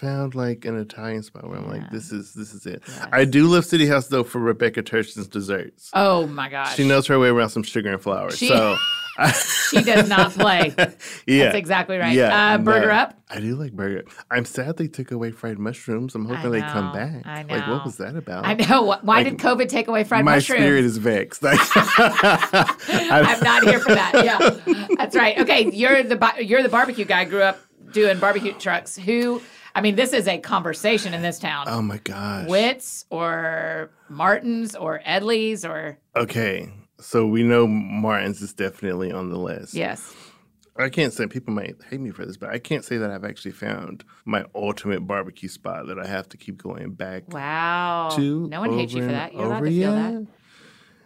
[0.04, 1.72] found like an Italian spot where I'm Yeah.
[1.82, 2.84] like, this is this is it.
[2.88, 3.08] Yes.
[3.12, 5.90] I do love City House though for Rebecca Turshen's desserts.
[5.94, 6.76] Oh my gosh.
[6.76, 8.32] She knows her way around some sugar and flour.
[8.32, 8.76] She- so
[9.70, 10.74] She does not play.
[11.28, 12.14] yeah, That's exactly right.
[12.16, 12.94] Yeah, uh, Burger no.
[12.94, 13.14] Up.
[13.30, 14.04] I do like burger.
[14.32, 16.16] I'm sad they took away fried mushrooms.
[16.16, 17.22] I'm hoping they come back.
[17.26, 17.56] I know.
[17.56, 18.44] Like, what was that about?
[18.46, 18.82] I know.
[18.84, 20.60] Why Like, did COVID take away fried My mushrooms?
[20.62, 21.44] My spirit is vexed.
[21.44, 24.12] Like, I- I'm not here for that.
[24.26, 25.38] Yeah, that's right.
[25.40, 27.26] Okay, you're the you're the barbecue guy.
[27.26, 27.60] Grew up
[27.92, 28.96] doing barbecue trucks.
[28.98, 29.42] Who?
[29.76, 31.66] I mean, this is a conversation in this town.
[31.68, 32.48] oh my gosh.
[32.48, 39.38] Wits or Martins or Edley's or Okay, so we know Martin's is definitely on the
[39.40, 39.74] list.
[39.74, 40.14] yes.
[40.76, 43.24] I can't say people might hate me for this, but I can't say that I've
[43.24, 48.10] actually found my ultimate barbecue spot that I have to keep going back Wow.
[48.16, 48.48] to.
[48.48, 49.34] no one hates you for that.
[49.34, 50.12] You're allowed to feel Yeah.
[50.12, 50.28] that.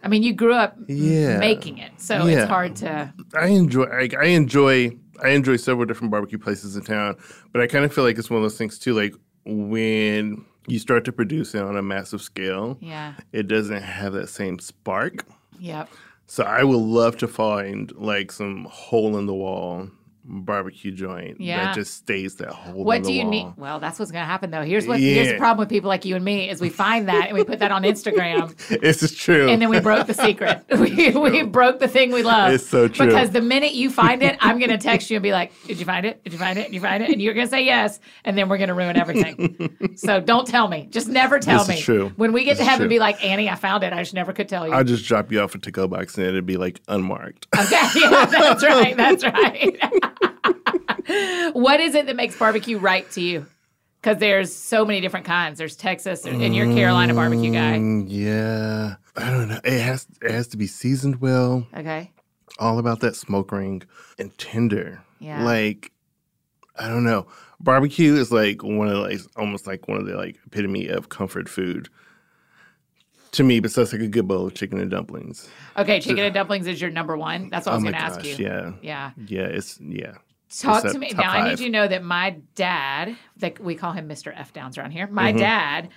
[0.02, 1.38] I mean, you grew up Yeah.
[1.38, 2.42] making it, so Yeah.
[2.42, 3.12] it's hard to.
[3.34, 3.84] I enjoy.
[3.84, 4.92] I, I enjoy.
[5.22, 7.16] I enjoy several different barbecue places in town,
[7.52, 8.94] but I kind of feel like it's one of those things too.
[8.94, 13.14] Like when you start to produce it on a massive scale, Yeah.
[13.32, 15.24] it doesn't have that same spark.
[15.58, 15.88] Yep.
[16.26, 19.88] So I would love to find like some hole in the wall
[20.30, 21.64] barbecue joint Yeah.
[21.64, 23.30] that just stays that hole in What do you wall.
[23.30, 23.46] need?
[23.56, 24.62] Well, that's what's going to happen though.
[24.62, 25.00] Here's what.
[25.00, 27.44] Here's the problem with people like you and me is we find that and we
[27.44, 29.48] put that on Instagram, This is true.
[29.48, 30.64] and then we broke the secret.
[30.78, 32.52] We, we broke the thing we love.
[32.52, 33.06] It's so true.
[33.06, 35.78] Because the minute you find it, I'm going to text you and be like, "Did
[35.80, 36.22] you find it?
[36.24, 36.66] Did you find it?
[36.66, 38.74] Did you find it?" And you're going to say yes, and then we're going to
[38.74, 39.78] ruin everything.
[39.96, 40.86] so don't tell me.
[40.90, 41.82] Just never tell This is me.
[41.82, 42.12] true.
[42.16, 43.92] When we get This to heaven, be like, "Annie, I found it.
[43.92, 46.26] I just never could tell you." I'll just drop you off a to-go box and
[46.26, 47.46] it'd be like unmarked.
[47.58, 48.96] Okay, yeah, that's right.
[48.96, 49.78] That's right.
[51.52, 53.46] What is it that makes barbecue right to you?
[54.00, 55.58] Because there's so many different kinds.
[55.58, 57.78] There's Texas, and you're Carolina barbecue guy.
[57.78, 59.60] Mm, yeah, I don't know.
[59.64, 61.66] It has it has to be seasoned well.
[61.76, 62.12] Okay.
[62.58, 63.82] All about that smoke ring
[64.18, 65.02] and tender.
[65.18, 65.44] Yeah.
[65.44, 65.92] Like
[66.76, 67.26] I don't know.
[67.60, 71.08] Barbecue is like one of the, like almost like one of the like epitome of
[71.08, 71.88] comfort food.
[73.32, 75.50] To me, besides like a good bowl of chicken and dumplings.
[75.76, 77.50] Okay, chicken and dumplings is your number one.
[77.50, 78.36] That's what I was oh going to ask you.
[78.38, 78.72] yeah.
[78.80, 79.10] Yeah.
[79.26, 80.14] Yeah, it's yeah.
[80.60, 81.30] Talk to me now.
[81.30, 84.32] I need you to know that my dad, that we call him Mr.
[84.34, 85.06] F Downs around here.
[85.06, 85.38] My Mm-hmm.
[85.40, 85.88] dad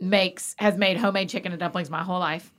[0.00, 2.52] makes has made homemade chicken and dumplings my whole life.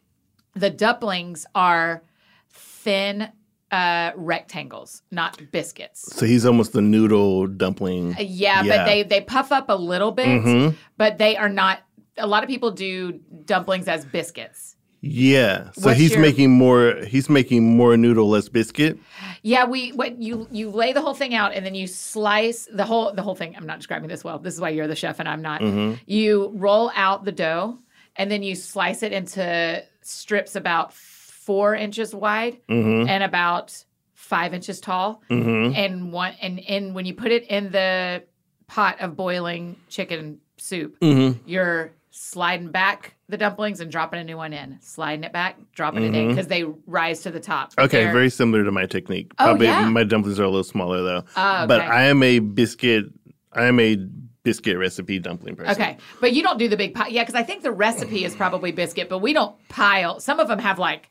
[0.55, 2.03] The dumplings are
[2.51, 3.29] thin
[3.71, 6.15] uh, rectangles, not biscuits.
[6.15, 8.15] So he's almost the noodle dumpling.
[8.19, 8.77] Yeah, Yeah.
[8.77, 10.75] but they they puff up a little bit, Mhm.
[10.97, 11.79] but they are not.
[12.17, 13.13] A lot of people do
[13.45, 14.75] dumplings as biscuits.
[15.01, 15.71] Yeah.
[15.71, 18.99] So What's he's your- making more he's making more noodle less biscuit.
[19.41, 22.83] Yeah, we what you you lay the whole thing out and then you slice the
[22.83, 23.55] whole the whole thing.
[23.55, 24.39] I'm not describing this well.
[24.39, 25.61] This is why you're the chef and I'm not.
[25.61, 25.95] Mm-hmm.
[26.05, 27.77] You roll out the dough
[28.15, 33.07] and then you slice it into strips about four inches wide mm-hmm.
[33.07, 33.83] and about
[34.15, 35.23] five inches tall.
[35.29, 35.75] Mm-hmm.
[35.75, 38.23] And one and and when you put it in the
[38.67, 44.53] pot of boiling chicken soup, you're sliding back the dumplings and dropping a new one
[44.53, 46.29] in, sliding it back, dropping it in mm-hmm.
[46.29, 47.71] because they rise to the top.
[47.77, 49.31] Okay, They're- very similar to my technique.
[49.39, 49.87] Oh, yeah?
[49.87, 51.23] my dumplings are a little smaller though.
[51.37, 51.81] Oh, But.
[51.81, 53.05] I am a biscuit
[53.53, 53.97] I am a
[54.43, 55.71] biscuit recipe dumpling person.
[55.71, 57.07] Okay, but you don't do the big pie.
[57.07, 60.19] Yeah, because I think the recipe is probably biscuit, but we don't pile.
[60.19, 61.09] Some of them have like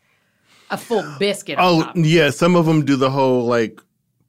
[0.70, 1.58] a full biscuit.
[1.58, 3.80] on Oh yeah, some of them do the whole like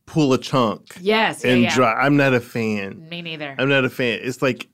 [0.06, 1.76] pull a chunk yes, yeah, and yeah.
[1.76, 1.94] dry.
[1.94, 3.08] I'm not a fan.
[3.10, 3.56] Me neither.
[3.58, 4.20] I'm not a fan.
[4.22, 4.68] It's like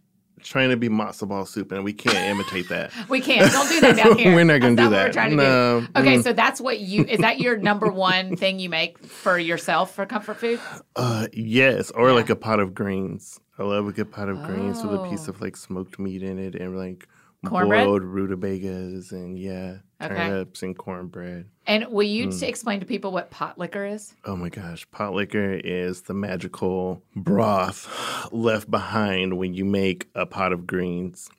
[0.45, 2.91] trying to be matzo ball soup, and we can't imitate that.
[3.09, 3.51] We can't.
[3.51, 4.33] Don't do that down here.
[4.33, 5.13] We're not gonna That's do what we're that.
[5.13, 5.81] trying to No.
[5.81, 5.87] do.
[5.99, 6.23] Okay, Mm.
[6.23, 10.05] so that's what you is that your number one thing you make for yourself for
[10.05, 10.59] comfort food?
[10.95, 12.13] Uh, yes, or Yeah.
[12.15, 13.39] like a pot of greens.
[13.57, 15.31] I love a good pot of greens with a piece Oh.
[15.31, 17.07] of like smoked meat in it and like
[17.45, 17.85] Cornbread?
[17.85, 20.15] boiled rutabagas and yeah, Okay.
[20.15, 21.45] turnips and cornbread.
[21.67, 22.43] And will you Mm.
[22.43, 24.13] explain to people what pot liquor is?
[24.23, 27.87] Oh my gosh, pot liquor is the magical broth
[28.31, 31.29] left behind when you make a pot of greens.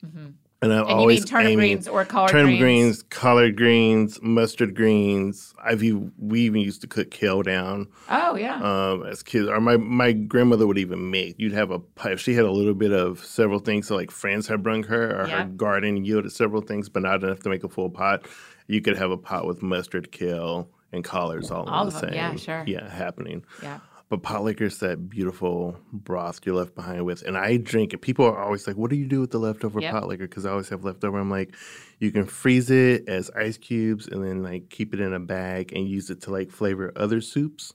[0.62, 0.90] And I'm Mm-hmm.
[0.90, 2.60] And always turnip aiming- greens or collard turnip greens?
[2.60, 5.52] greens, collard greens, mustard greens.
[5.62, 8.56] I've we even used to cook kale down Oh yeah.
[8.62, 9.48] um, as kids.
[9.48, 11.34] Or my my grandmother would even make.
[11.38, 12.12] You'd have a pot.
[12.12, 15.20] If she had a little bit of several things, so like friends had brung her,
[15.22, 15.42] or Yeah.
[15.42, 18.26] her garden yielded several things, but not enough to make a full pot.
[18.66, 22.00] You could have a pot with mustard, kale, and collards all, All in of the
[22.00, 22.16] them, same.
[22.16, 22.64] yeah, sure.
[22.66, 23.44] Yeah, happening.
[23.62, 23.78] yeah.
[24.08, 27.22] But pot liquor is that beautiful broth you're left behind with.
[27.22, 27.98] And I drink it.
[28.02, 29.92] People are always like, what do you do with the leftover Yep.
[29.92, 30.28] pot liquor?
[30.28, 31.18] Because I always have leftover.
[31.18, 31.56] I'm like,
[31.98, 35.72] you can freeze it as ice cubes and then like keep it in a bag
[35.72, 37.72] and use it to like flavor other soups.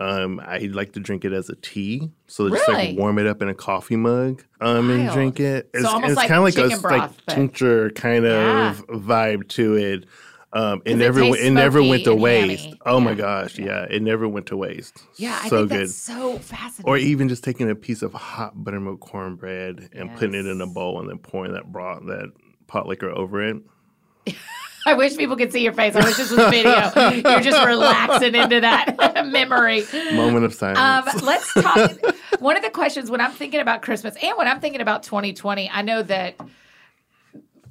[0.00, 2.10] Um, I like to drink it as a tea.
[2.28, 2.72] So just Mm-hmm.
[2.72, 5.68] Like warm it up in a coffee mug um, and drink it.
[5.74, 8.70] It's, almost it's like kind of like a broth, like but- tincture kind Yeah.
[8.70, 10.06] of vibe to it.
[10.54, 12.64] Um, it never tastes it never went to waste.
[12.64, 12.80] hammy.
[12.86, 13.86] Oh my gosh, yeah.
[13.90, 15.02] it never went to waste.
[15.16, 15.80] Yeah, I so think good.
[15.80, 16.88] that's so fascinating.
[16.88, 20.66] Or even just taking a piece of hot buttermilk cornbread and putting it in a
[20.66, 22.30] bowl and then pouring that broth, that
[22.68, 23.56] pot liquor over it.
[24.86, 25.96] I wish people could see your face.
[25.96, 26.92] I wish this was video.
[27.30, 29.84] You're just relaxing into that memory.
[30.12, 30.78] Moment of silence.
[30.78, 31.90] Um, let's talk.
[32.38, 35.70] One of the questions when I'm thinking about Christmas and when I'm thinking about 2020,
[35.70, 36.38] I know that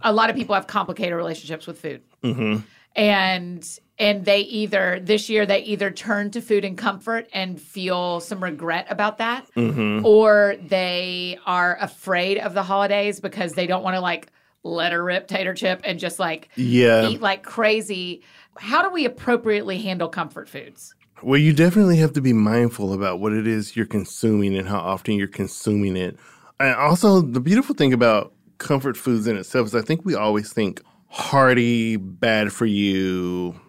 [0.02, 2.62] a lot of people have complicated relationships with food, Mm-hmm.
[2.96, 8.20] and and they either this year they either turn to food and comfort and feel
[8.20, 10.06] some regret about that, mm-hmm.
[10.06, 14.32] or they are afraid of the holidays because they don't want to like
[14.64, 17.08] let her rip tater chip and just like yeah.
[17.08, 18.24] eat like crazy.
[18.58, 20.96] How do we appropriately handle comfort foods?
[21.22, 24.80] Well, you definitely have to be mindful about what it is you're consuming and how
[24.80, 26.18] often you're consuming it.
[26.60, 30.52] And also, the beautiful thing about comfort foods in itself is I think we always
[30.52, 30.82] think
[31.14, 33.60] hearty, bad for you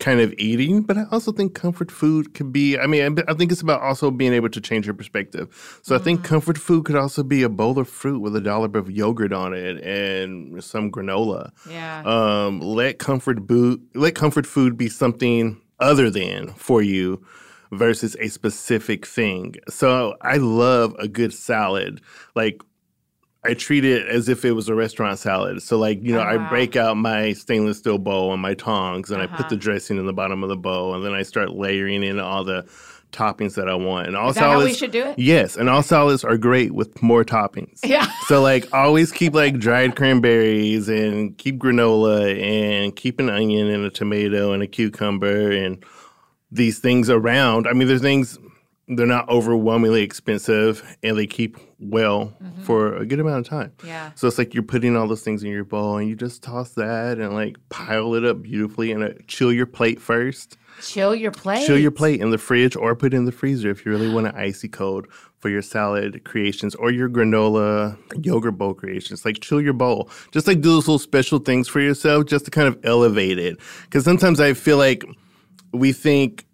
[0.00, 3.50] kind of eating, but I also think comfort food could be, I mean, I think
[3.50, 5.80] it's about also being able to change your perspective.
[5.82, 8.76] So I think comfort food could also be a bowl of fruit with a dollop
[8.76, 11.50] of yogurt on it and some granola.
[11.68, 12.02] Yeah.
[12.04, 17.24] Um, let comfort boo- let comfort food be something other than for you
[17.72, 19.54] versus a specific thing.
[19.70, 22.02] So I love a good salad.
[22.36, 22.62] Like
[23.48, 25.62] I treat it as if it was a restaurant salad.
[25.62, 26.46] So like, you know, wow.
[26.46, 29.36] I break out my stainless steel bowl and my tongs and I Uh-huh.
[29.38, 32.18] put the dressing in the bottom of the bowl and then I start layering in
[32.20, 32.64] all the
[33.10, 34.06] toppings that I want.
[34.06, 35.18] And all Is salads we should do it?
[35.18, 37.80] Yes, and all salads are great with more toppings.
[37.82, 38.06] Yeah.
[38.26, 43.84] So like always keep like dried cranberries and keep granola and keep an onion and
[43.86, 45.82] a tomato and a cucumber and
[46.50, 47.66] these things around.
[47.66, 48.38] I mean, they're things
[48.88, 53.72] they're not overwhelmingly expensive and they keep well for a good amount of time.
[53.84, 54.10] Yeah.
[54.14, 56.70] So it's like you're putting all those things in your bowl and you just toss
[56.72, 60.56] that and like pile it up beautifully and uh, chill your plate first.
[60.80, 61.66] Chill your plate.
[61.66, 64.08] Chill your plate in the fridge or put it in the freezer if you really
[64.08, 65.06] want an icy cold
[65.38, 69.24] for your salad creations or your granola yogurt bowl creations.
[69.24, 70.10] Like chill your bowl.
[70.32, 73.58] Just like do those little special things for yourself just to kind of elevate it.
[73.82, 75.04] Because sometimes I feel like
[75.72, 76.46] we think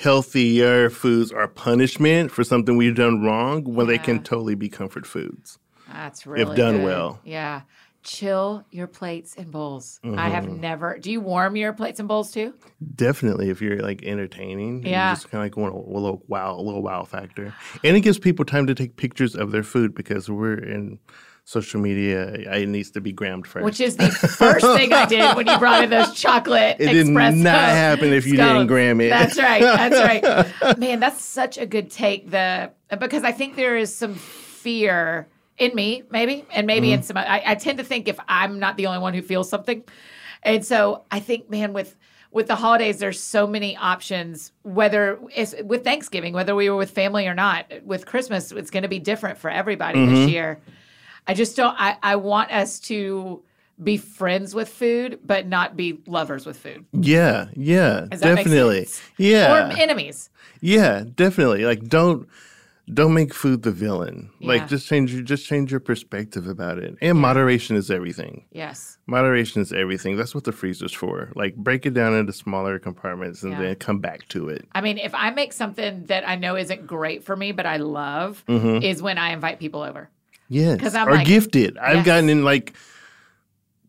[0.00, 5.06] healthier foods are punishment for something we've done wrong when they can totally be comfort
[5.06, 5.58] foods.
[5.92, 6.84] That's really if done good.
[6.84, 7.20] well.
[7.24, 7.62] Yeah.
[8.04, 10.00] Chill your plates and bowls.
[10.04, 10.60] I have Mm-hmm.
[10.60, 10.98] never.
[10.98, 12.54] Do you warm your plates and bowls too?
[12.94, 15.12] Definitely, if you're like entertaining, Yeah.
[15.12, 17.52] just kind of like want a, little wow, a little wow factor,
[17.84, 20.98] and it gives people time to take pictures of their food because we're in
[21.48, 22.28] social media.
[22.34, 23.64] It needs to be grammed first.
[23.64, 27.06] Which is the first thing I did when you brought in those chocolate It did
[27.06, 29.08] not happen if you didn't gram it.
[29.08, 29.62] That's right.
[29.62, 29.96] That's
[30.62, 30.78] right.
[30.78, 32.30] Man, that's such a good take.
[32.30, 36.94] The because I think there is some fear in me, maybe, and maybe Mm-hmm.
[36.96, 37.16] in some.
[37.16, 39.82] I, I tend to think if I'm not the only one who feels something,
[40.42, 41.96] and so I think, man, with
[42.30, 44.52] with the holidays, there's so many options.
[44.64, 48.82] Whether it's with Thanksgiving, whether we were with family or not, with Christmas, it's going
[48.82, 50.14] to be different for everybody Mm-hmm.
[50.14, 50.60] this year.
[51.28, 51.74] I just don't.
[51.78, 53.42] I, I want us to
[53.82, 56.84] be friends with food, but not be lovers with food.
[56.92, 58.88] yeah, yeah, definitely,
[59.18, 60.30] yeah, Or enemies.
[60.60, 61.64] yeah, definitely.
[61.64, 62.26] Like don't
[62.92, 64.30] don't make food the villain.
[64.40, 64.48] Yeah.
[64.48, 66.96] Like just change your just change your perspective about it.
[67.02, 68.46] And moderation is everything.
[68.50, 68.96] Yes.
[69.06, 70.16] Moderation is everything.
[70.16, 71.30] That's what the freezer's for.
[71.36, 73.60] Like break it down into smaller compartments and Yeah.
[73.60, 74.66] then come back to it.
[74.72, 77.76] I mean, if I make something that I know isn't great for me, but I
[77.76, 78.82] love, Mm-hmm.
[78.82, 80.08] is when I invite people over.
[80.48, 80.94] Yes.
[80.94, 81.76] I'm or like- gift it.
[81.78, 82.74] I've gotten in like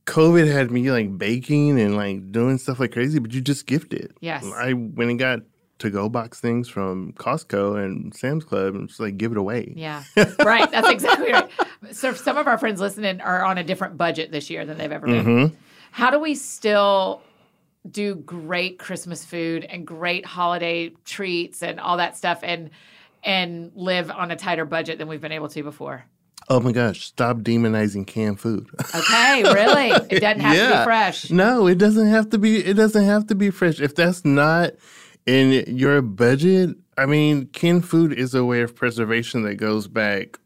[0.05, 4.13] COVID had me like baking and like doing stuff like crazy, but you just gifted.
[4.21, 4.43] Yes.
[4.55, 5.41] I went and got
[5.79, 9.73] to go box things from Costco and Sam's Club and just like give it away.
[9.75, 10.03] Yeah,
[10.43, 10.69] right.
[10.71, 11.49] That's exactly right.
[11.91, 14.91] So some of our friends listening are on a different budget this year than they've
[14.91, 15.25] ever been.
[15.25, 15.55] Mm-hmm.
[15.91, 17.21] How do we still
[17.89, 22.71] do great Christmas food and great holiday treats and all that stuff and
[23.23, 26.03] and live on a tighter budget than we've been able to before?
[26.49, 28.67] Oh my gosh, stop demonizing canned food.
[28.95, 29.91] Okay, really?
[30.09, 31.29] It doesn't have to be fresh.
[31.29, 33.79] No, it doesn't have to be it doesn't have to be fresh.
[33.79, 34.71] If that's not
[35.27, 40.39] in your budget, I mean, canned food is a way of preservation that goes back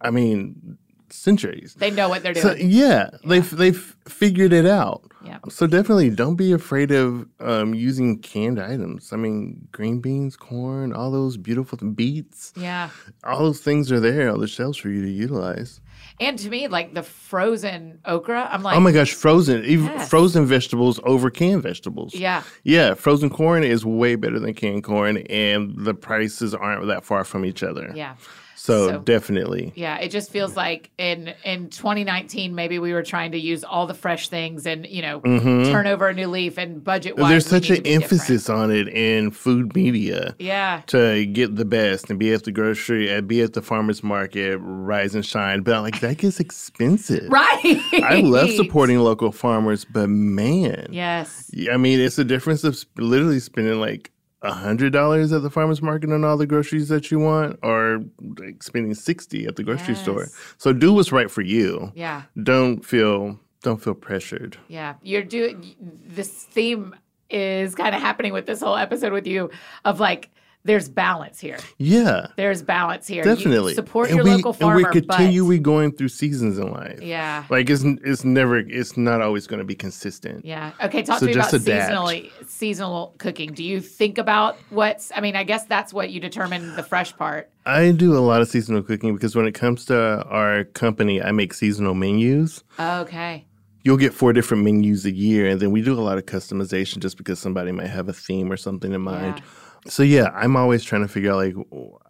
[0.00, 0.78] I mean,
[1.16, 1.74] centuries.
[1.78, 2.70] They know what they're So doing.
[2.70, 5.02] yeah, they've they've figured it out.
[5.24, 5.38] Yeah.
[5.48, 9.12] So definitely don't be afraid of um, using canned items.
[9.12, 12.90] I mean, green beans, corn, all those beautiful beets, Yeah.
[13.24, 15.80] all those things are there on the shelves for you to utilize.
[16.20, 20.08] And to me, like the frozen okra, I'm like, oh my gosh, frozen, even Yes.
[20.08, 22.14] frozen vegetables over canned vegetables.
[22.14, 27.04] yeah, Yeah, frozen corn is way better than canned corn, and the prices aren't that
[27.04, 27.92] far from each other.
[27.94, 28.14] yeah.
[28.58, 29.72] So, So- definitely.
[29.76, 33.86] Yeah, it just feels like in in 2019 maybe we were trying to use all
[33.86, 37.22] the fresh things and you know turn over a new leaf and budget wise.
[37.24, 37.30] Mm-hmm.
[37.30, 40.34] There's such an emphasis on it in food media.
[40.38, 44.02] Yeah, to get the best and be at the grocery and be at the farmers
[44.02, 45.60] market, rise and shine.
[45.62, 47.30] But like that gets expensive.
[47.30, 47.80] right.
[48.02, 51.50] I love supporting local farmers, but man, Yes.
[51.70, 54.10] I mean, it's the difference of literally spending like
[54.42, 58.04] a hundred dollars at the farmers market on all the groceries that you want, or
[58.38, 60.28] like spending sixty at the grocery store.
[60.58, 61.92] So do what's right for you.
[61.94, 62.22] Yeah.
[62.42, 64.58] Don't feel don't feel pressured.
[64.68, 64.94] Yeah.
[65.02, 66.94] You're doing this theme
[67.28, 69.50] is kind of happening with this whole episode with you
[69.84, 70.30] of like
[70.66, 71.58] there's balance here.
[71.78, 73.24] Yeah, There's balance here.
[73.26, 73.74] You definitely.
[73.74, 74.76] support and your we, local farmer.
[74.76, 77.00] and we're continually but, going through seasons in life.
[77.00, 77.44] yeah.
[77.48, 80.44] Like it's it's never it's not always going to be consistent.
[80.44, 80.72] Yeah.
[80.82, 81.02] Okay.
[81.02, 81.92] Talk So to me about adapt.
[81.92, 83.52] seasonally seasonal cooking.
[83.52, 85.10] Do you think about what's?
[85.14, 87.50] I mean, I guess that's what you determine the fresh part.
[87.64, 91.32] I do a lot of seasonal cooking because when it comes to our company, I
[91.32, 92.62] make seasonal menus.
[92.78, 93.44] Okay.
[93.82, 96.98] You'll get four different menus a year, and then we do a lot of customization
[96.98, 99.36] just because somebody might have a theme or something in mind.
[99.38, 99.44] Yeah.
[99.86, 101.54] So yeah, I'm always trying to figure out like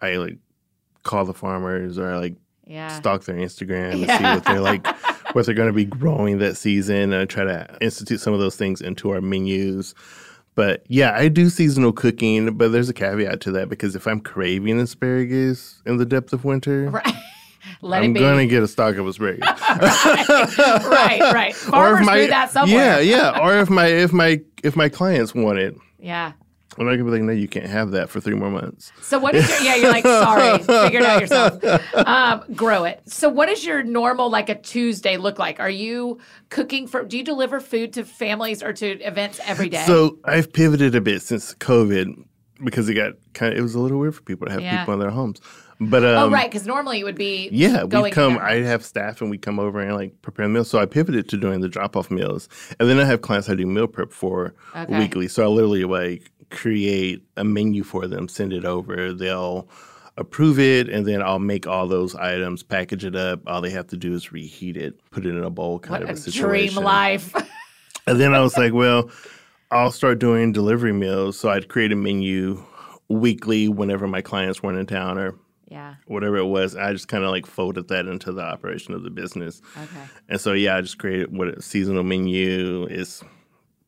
[0.03, 0.39] I like
[1.03, 2.35] call the farmers or I like
[2.67, 2.89] Yeah.
[2.89, 4.87] stalk their Instagram and see what they're like,
[5.35, 8.41] what they're going to be growing that season, and I try to institute some of
[8.41, 9.95] those things into our menus.
[10.55, 14.21] But yeah, I do seasonal cooking, but there's a caveat to that because if I'm
[14.21, 17.07] craving asparagus in the depth of winter, Right.
[17.83, 19.43] Let I'm gonna get a stock of asparagus.
[19.61, 21.21] right.
[21.35, 21.55] Right.
[21.55, 23.03] Farmers do that somewhere.
[23.03, 23.41] yeah, yeah.
[23.41, 26.33] Or if my if my if my clients want it, Yeah.
[26.79, 28.93] I'm be like, no, you can't have that for three more months.
[29.01, 29.61] So what is your?
[29.61, 29.75] Yeah.
[29.77, 30.59] You're like, sorry.
[30.85, 31.65] Figure it out yourself.
[31.95, 33.03] Um, grow it.
[33.07, 35.61] So what does your normal like a Tuesday look like?
[35.61, 36.19] Are you
[36.51, 37.05] cooking for?
[37.05, 39.85] Do you deliver food to families or to events every day?
[39.87, 42.25] So I've pivoted a bit since COVID
[42.63, 44.79] because it got kind of it was a little weird for people to have Yeah.
[44.79, 45.41] people in their homes.
[45.79, 48.39] But oh um, right, because normally it would be Yeah, we come.
[48.39, 50.71] I have staff, and we come over and like prepare meals.
[50.71, 52.49] So I pivoted to doing the drop off meals,
[52.81, 54.99] and then I have clients I do meal prep for Okay.
[54.99, 55.29] weekly.
[55.29, 59.13] So I literally like create a menu for them, send it over.
[59.13, 59.69] They'll
[60.17, 63.41] approve it, and then I'll make all those items, package it up.
[63.47, 66.03] All they have to do is reheat it, put it in a bowl, kind what
[66.05, 66.75] of a, a situation.
[66.77, 67.35] dream life.
[68.07, 69.11] And then I was like, well,
[69.71, 71.39] I'll start doing delivery meals.
[71.39, 72.65] So I'd create a menu
[73.09, 75.35] weekly whenever my clients weren't in town or
[75.69, 75.97] yeah.
[76.07, 76.77] whatever it was.
[76.77, 79.61] I just kind of like folded that into the operation of the business.
[79.77, 80.05] Okay.
[80.29, 83.23] And so, yeah, I just created what a seasonal menu is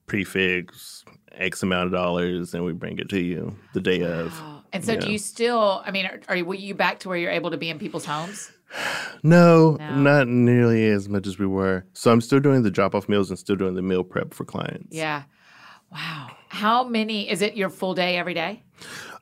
[0.07, 4.33] prix fixe X amount of dollars, and we bring it to you the day of.
[4.35, 5.83] Oh, And so, do you still?
[5.87, 7.79] I mean, are, are you, were you back to where you're able to be in
[7.79, 8.51] people's homes?
[9.25, 9.95] No, No.
[9.97, 11.85] not nearly as much as we were.
[11.95, 14.45] So I'm still doing the drop off meals and still doing the meal prep for
[14.45, 14.95] clients.
[14.95, 15.25] Yeah.
[15.91, 16.29] Wow.
[16.49, 17.29] How many?
[17.31, 18.63] Is it your full day every day?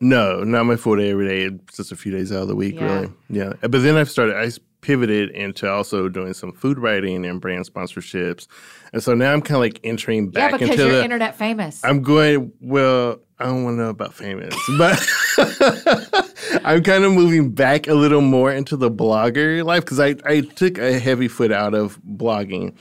[0.00, 1.42] No, not my full day every day.
[1.44, 2.94] It's just a few days out of the week, Yeah.
[3.00, 3.12] really.
[3.30, 3.52] Yeah.
[3.62, 4.50] But then I've started, I
[4.82, 8.46] pivoted into also doing some food writing and brand sponsorships.
[8.92, 11.04] And so now I'm kind of like entering back yeah, because into you're the.
[11.04, 11.82] internet famous.
[11.84, 15.02] I'm going, well, I don't want to know about famous, but
[16.64, 20.40] I'm kind of moving back a little more into the blogger life because I, I
[20.42, 22.74] took a heavy foot out of blogging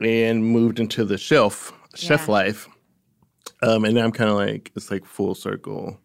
[0.00, 2.32] and moved into the shelf, chef Yeah.
[2.32, 2.68] life.
[3.62, 5.98] Um, and now I'm kind of like, it's like full circle.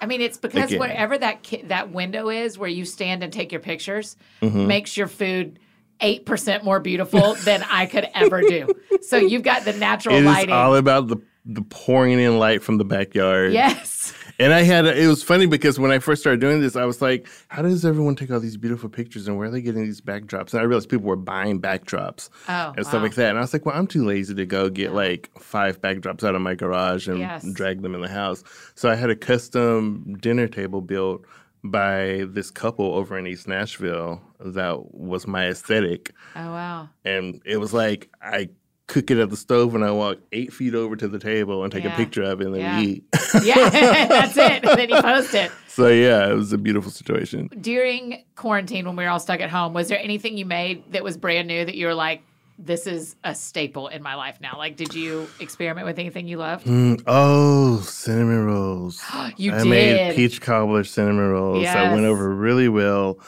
[0.00, 0.80] I mean, it's because Again.
[0.80, 4.66] wherever that ki- that window is where you stand and take your pictures Mm-hmm.
[4.66, 5.58] makes your food
[6.00, 8.66] eight percent more beautiful than I could ever do.
[9.02, 10.44] So you've got the natural It lighting.
[10.50, 13.52] It's all about the the pouring in light from the backyard.
[13.52, 14.12] yes.
[14.38, 16.84] And I had, a, it was funny because when I first started doing this, I
[16.84, 19.84] was like, how does everyone take all these beautiful pictures and where are they getting
[19.84, 20.52] these backdrops?
[20.52, 23.30] And I realized people were buying backdrops Oh, and stuff like that.
[23.30, 26.34] And I was like, well, I'm too lazy to go get like five backdrops out
[26.34, 27.44] of my garage and Yes.
[27.52, 28.42] drag them in the house.
[28.74, 31.24] So I had a custom dinner table built
[31.64, 36.12] by this couple over in East Nashville that was my aesthetic.
[36.34, 36.88] Oh wow.
[37.04, 38.48] And it was like, I
[38.92, 41.72] cook it at the stove and I walk eight feet over to the table and
[41.72, 41.94] take Yeah.
[41.94, 42.78] a picture of it and then Yeah.
[42.80, 43.04] we eat.
[43.42, 44.64] Yeah, that's it.
[44.64, 45.50] And then you post it.
[45.68, 47.48] so yeah, it was a beautiful situation.
[47.60, 51.02] During quarantine, when we were all stuck at home, was there anything you made that
[51.02, 52.20] was brand new that you were like,
[52.58, 54.54] this is a staple in my life now?
[54.58, 56.66] Like, did you experiment with anything you loved?
[56.66, 59.02] Mm, oh, cinnamon rolls.
[59.38, 59.66] You I did.
[59.68, 61.64] made peach cobbler cinnamon rolls.
[61.64, 63.18] That went over really well.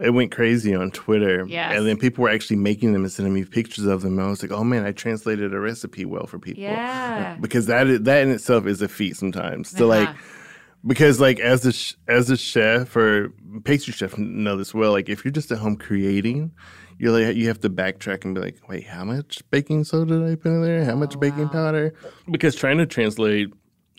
[0.00, 1.46] It went crazy on Twitter.
[1.76, 4.18] And then people were actually making them and sending me pictures of them.
[4.18, 6.62] And I was like, oh man, I translated a recipe well for people.
[6.62, 7.36] Yeah.
[7.40, 9.70] Because that is, that in itself is a feat sometimes.
[9.70, 10.06] So Uh-huh.
[10.06, 10.16] like
[10.86, 13.32] because like as a sh- as a chef or
[13.64, 16.52] pastry chef know this well like if you're just at home creating
[16.98, 20.30] you're like you have to backtrack and be like wait how much baking soda did
[20.30, 21.48] i put in there how much Oh, baking wow.
[21.48, 21.94] powder
[22.30, 23.48] because trying to translate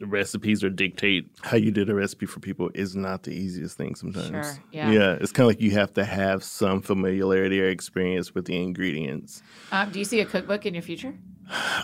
[0.06, 3.95] recipes or dictate how you did a recipe for people is not the easiest thing
[3.95, 4.91] sometimes Sure, yeah.
[4.91, 8.56] yeah it's kind of like you have to have some familiarity or experience with the
[8.62, 9.41] ingredients
[9.72, 11.14] Um, do you see a cookbook in your future?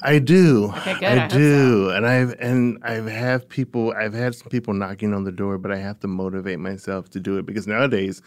[0.02, 0.74] I do.
[0.80, 1.18] Okay, good.
[1.18, 1.90] I, I do.
[1.92, 5.72] And I've and I've have people I've had some people knocking on the door, but
[5.72, 8.22] I have to motivate myself to do it because nowadays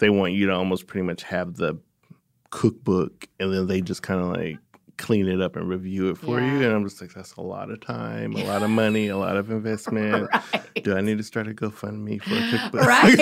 [0.00, 1.78] they want you to almost pretty much have the
[2.50, 4.58] cookbook and then they just kind of like
[4.98, 6.62] clean it up and review it for you.
[6.62, 9.36] And I'm just like, that's a lot of time, a lot of money, a lot
[9.36, 10.28] of investment.
[10.32, 10.82] Right.
[10.84, 12.82] Do I need to start a GoFundMe for a cookbook?
[12.86, 13.16] Right.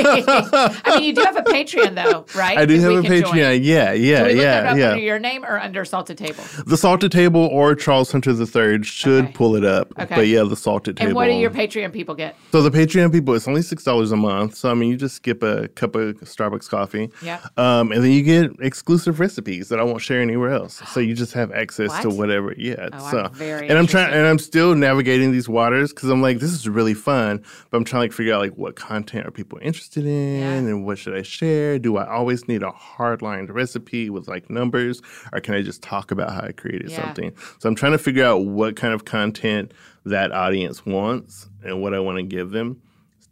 [0.85, 2.59] I mean, you do have a Patreon though, right?
[2.59, 3.33] I do have a can join.
[3.35, 3.61] Patreon.
[3.65, 4.91] Yeah, yeah, Can we look yeah, yeah.
[4.91, 6.45] under your name or under Salted Table?
[6.67, 9.33] The Salted Table or Charles Hunter III should Okay.
[9.33, 9.93] pull it up.
[9.99, 10.15] Okay.
[10.15, 11.09] But yeah, the Salted Table.
[11.09, 12.37] And what do your Patreon people get?
[12.53, 14.57] So the Patreon people, it's only six dollars a month.
[14.57, 17.41] So I mean, you just skip a cup of Starbucks coffee, Yeah.
[17.57, 20.83] um, and then you get exclusive recipes that I won't share anywhere else.
[20.93, 22.55] So you just have access to whatever.
[22.57, 22.89] Yeah.
[22.93, 26.21] Oh, I'm so very and I'm trying, and I'm still navigating these waters because I'm
[26.23, 29.27] like, this is really fun, but I'm trying to like, figure out like what content
[29.27, 30.53] are people interested in, Yeah.
[30.53, 31.79] and what should I share?
[31.79, 35.01] Do I always need a hard-lined recipe with like numbers,
[35.33, 37.05] or can I just talk about how I created Yeah.
[37.07, 37.33] something?
[37.59, 39.73] So I'm trying to figure out what kind of content
[40.05, 42.81] that audience wants and what I want to give them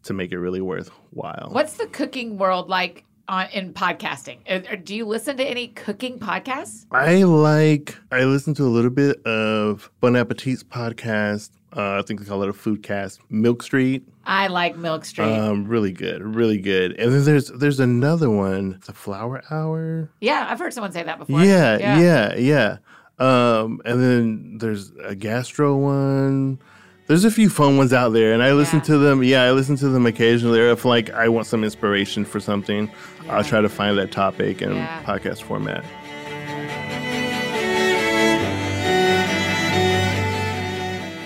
[0.04, 1.50] to make it really worthwhile.
[1.52, 4.38] What's the cooking world like on, in podcasting?
[4.48, 6.86] Uh, Do you listen to any cooking podcasts?
[6.90, 11.50] I like, I listen to a little bit of Bon Appetit's podcast.
[11.74, 14.06] Uh, I think they call it a food cast, Milk Street.
[14.26, 15.32] I like Milk Street.
[15.32, 16.92] Um, really good, really good.
[16.98, 20.10] And then there's there's another one, the Flower Hour.
[20.20, 21.42] yeah, I've heard someone say that before.
[21.42, 22.76] Yeah, yeah, yeah.
[23.18, 26.58] Um, and then there's a gastro one.
[27.12, 28.84] There's a few fun ones out there, and I listen Yeah.
[28.84, 29.22] to them.
[29.22, 30.58] Yeah, I listen to them occasionally.
[30.58, 32.90] Or if like I want some inspiration for something,
[33.26, 33.36] Yeah.
[33.36, 35.02] I'll try to find that topic in Yeah.
[35.04, 35.84] podcast format.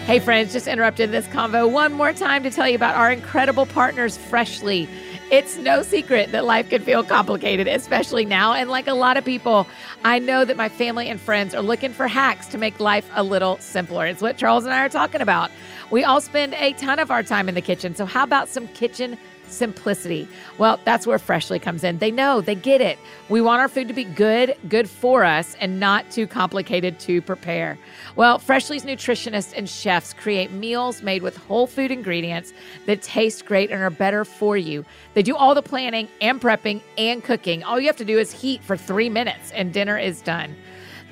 [0.07, 3.67] Hey, friends, just interrupted this convo one more time to tell you about our incredible
[3.67, 4.89] partners, Freshly.
[5.29, 8.53] It's no secret that life can feel complicated, especially now.
[8.53, 9.67] And like a lot of people,
[10.05, 13.25] I know that my family and friends are looking for hacks to make life a
[13.25, 14.07] little simpler.
[14.07, 15.51] It's what Charles and I are talking about.
[15.91, 17.97] We all spend a ton of our time in the kitchen.
[17.97, 19.19] So, how about some kitchen
[19.49, 20.29] simplicity.
[20.59, 21.99] Well, that's where Freshly comes in.
[21.99, 22.99] They know, they get it.
[23.29, 27.23] We want our food to be good, good for us, and not too complicated to
[27.23, 27.79] prepare.
[28.15, 32.53] Well, Freshly's nutritionists and chefs create meals made with whole food ingredients
[32.87, 34.85] that taste great and are better for you.
[35.15, 37.63] They do all the planning and prepping and cooking.
[37.63, 40.55] All you have to do is heat for three minutes, and dinner is done.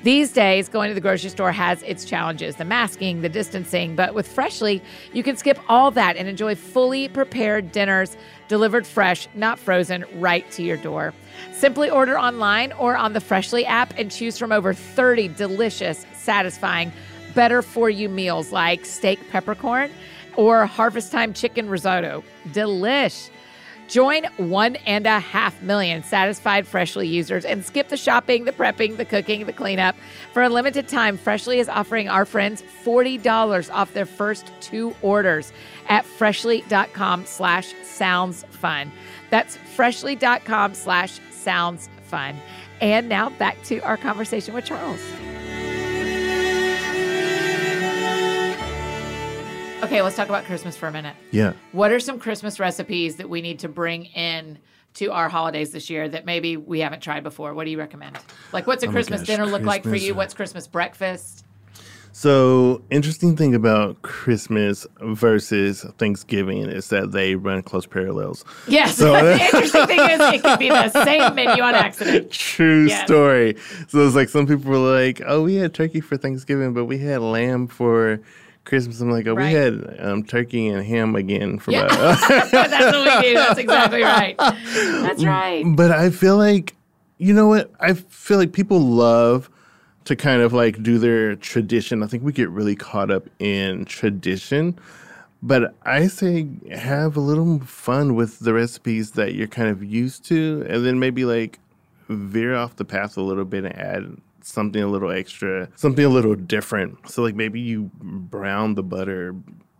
[0.05, 4.13] These days, going to the grocery store has its challenges the masking, the distancing, but
[4.13, 4.83] with Freshly,
[5.13, 8.15] you can skip all that and enjoy fully prepared dinners
[8.47, 11.11] delivered fresh, not frozen, right to your door.
[11.53, 16.93] Simply order online or on the Freshly app and choose from over 30 delicious, satisfying,
[17.33, 19.89] better for you meals like steak peppercorn
[20.35, 22.23] or harvest time chicken risotto.
[22.49, 23.31] Delish.
[23.87, 28.97] Join one and a half million satisfied Freshly users and skip the shopping, the prepping,
[28.97, 29.95] the cooking, the cleanup.
[30.33, 35.53] For a limited time, Freshly is offering our friends $40 off their first two orders
[35.87, 38.91] at freshly.com slash sounds fun.
[39.29, 42.35] That's freshly.com slash sounds fun.
[42.81, 45.01] And now back to our conversation with Charles.
[49.85, 51.15] Okay, let's talk about Christmas for a minute.
[51.29, 51.53] Yeah.
[51.71, 54.57] What are some Christmas recipes that we need to bring in
[54.95, 57.53] to our holidays this year that maybe we haven't tried before?
[57.53, 58.17] What do you recommend?
[58.51, 60.15] Like, what's a Oh Christmas gosh, dinner look like for you?
[60.15, 61.45] What's Christmas breakfast?
[62.13, 68.43] So, interesting thing about Christmas versus Thanksgiving is that they run close parallels.
[68.67, 68.95] Yes.
[68.97, 72.31] So- the interesting thing is, it could be the same menu on accident.
[72.31, 73.05] True Yes.
[73.05, 73.55] story.
[73.89, 76.97] So it's like some people were like, "Oh, we had turkey for Thanksgiving, but we
[76.97, 78.19] had lamb for
[78.65, 79.47] Christmas." I'm like, "Oh, Right.
[79.47, 81.83] we had um, turkey and ham again for." Yeah.
[81.83, 83.33] my-" That's what we do.
[83.35, 84.35] That's exactly right.
[84.37, 85.63] That's right.
[85.65, 86.75] But I feel like,
[87.17, 87.71] you know what?
[87.79, 89.49] I feel like people love
[90.05, 92.03] to kind of like do their tradition.
[92.03, 94.77] I think we get really caught up in tradition.
[95.41, 100.25] But I say have a little fun with the recipes that you're kind of used
[100.25, 101.59] to, and then maybe like
[102.09, 106.09] veer off the path a little bit and add something a little extra, something a
[106.09, 107.09] little different.
[107.09, 109.35] So, like maybe you brown the butter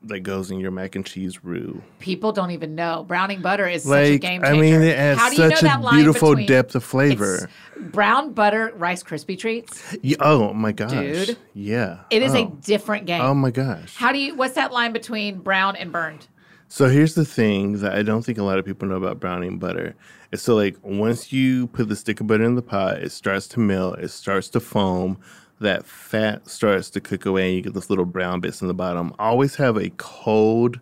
[0.07, 1.81] that goes in your mac and cheese roux.
[1.99, 3.03] People don't even know.
[3.07, 5.63] Browning butter is such a Like, game I mean, it adds How do you such
[5.63, 7.49] know a beautiful depth of flavor.
[7.77, 9.81] Brown butter Rice Krispie treats.
[10.01, 10.91] Yeah, oh my gosh.
[10.91, 11.37] Dude.
[11.53, 12.01] Yeah.
[12.09, 12.57] It is a oh.
[12.61, 13.21] different game.
[13.21, 13.95] Oh my gosh.
[13.95, 14.35] How do you?
[14.35, 16.27] What's that line between brown and burned?
[16.67, 19.59] So here's the thing that I don't think a lot of people know about browning
[19.59, 19.95] butter.
[20.31, 23.47] It's so like once you put the stick of butter in the pot, it starts
[23.49, 25.19] to melt, it starts to foam,
[25.59, 28.73] that fat starts to cook away, and you get those little brown bits in the
[28.73, 29.13] bottom.
[29.19, 30.79] Always have a cold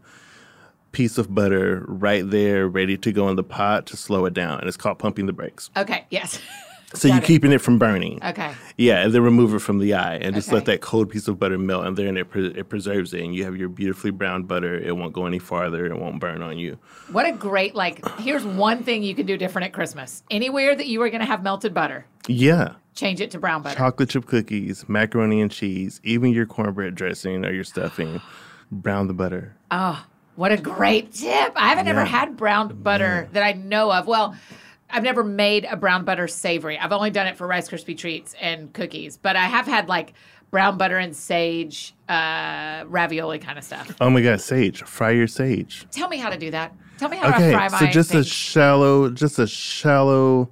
[0.94, 4.60] piece of butter right there ready to go in the pot to slow it down.
[4.60, 5.70] And it's called pumping the brakes.
[5.76, 6.06] Okay.
[6.10, 6.40] Yes.
[6.96, 7.28] So Got you're it.
[7.28, 8.20] keeping it from burning.
[8.24, 8.54] Okay.
[8.78, 11.40] Yeah, and then remove it from the eye and just let that cold piece of
[11.40, 14.48] butter melt, and then it, pre- it preserves it, and you have your beautifully browned
[14.48, 14.76] butter.
[14.78, 15.86] It won't go any farther.
[15.88, 16.78] It won't burn on you.
[17.12, 18.08] What a great like.
[18.20, 20.22] Here's one thing you can do different at Christmas.
[20.30, 23.76] Anywhere that you are going to have melted butter, Yeah, change it to brown butter.
[23.76, 28.22] chocolate chip cookies, macaroni and cheese, even your cornbread dressing or your stuffing,
[28.72, 29.56] brown the butter.
[29.72, 31.54] Oh, what a great tip!
[31.56, 34.06] I haven't ever had brown butter that I know of.
[34.06, 34.36] Well.
[34.94, 36.78] I've never made a brown butter savory.
[36.78, 40.14] I've only done it for Rice Krispie treats and cookies, but I have had like
[40.52, 43.96] brown butter and sage uh, ravioli kind of stuff.
[44.00, 44.84] Oh my God, sage!
[44.84, 45.88] Fry your sage.
[45.92, 46.76] Tell me how to do that.
[47.00, 50.48] Tell me how to Okay, fry my Okay, so just a shallow, just a shallow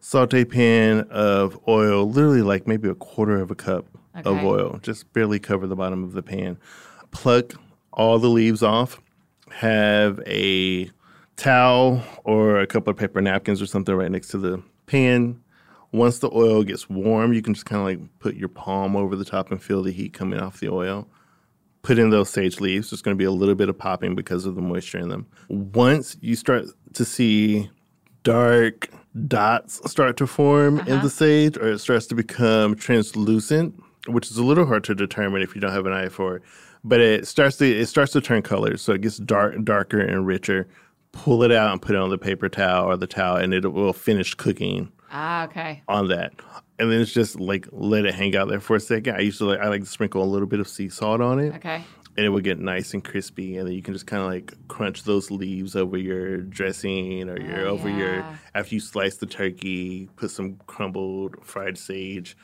[0.00, 3.84] saute pan of oil, literally like maybe a quarter of a cup
[4.14, 4.78] of oil.
[4.82, 6.58] Just barely cover the bottom of the pan.
[7.10, 7.52] Pluck
[7.92, 8.98] all the leaves off.
[9.50, 10.90] Have a
[11.42, 15.40] towel or a couple of paper napkins or something right next to the pan.
[15.92, 19.14] Once the oil gets warm, you can just kind of like put your palm over
[19.14, 21.06] the top and feel the heat coming off the oil
[21.82, 22.90] put in those sage leaves.
[22.90, 25.26] There's going to be a little bit of popping because of the moisture in them.
[25.48, 27.68] Once you start to see
[28.22, 28.88] dark
[29.26, 31.08] dots start to form in the uh-huh.
[31.08, 33.74] sage, or it starts to become translucent,
[34.06, 36.42] which is a little hard to determine if you don't have an eye for it.
[36.84, 40.26] But it starts to it starts to turn colors, so it gets dark, darker and
[40.26, 40.66] richer.
[41.12, 43.70] Pull it out and put it on the paper towel or the towel, and it
[43.70, 45.82] will finish cooking ah, okay.
[45.86, 46.32] on that.
[46.78, 49.14] And then it's just like let it hang out there for a second.
[49.16, 51.84] I usually I like to sprinkle a little bit of sea salt on it Okay.
[52.16, 54.52] and it would get nice and crispy and then you can just kind of like
[54.68, 59.26] crunch those leaves over your dressing or your Oh, over your after you slice the
[59.26, 62.36] turkey put some crumbled fried sage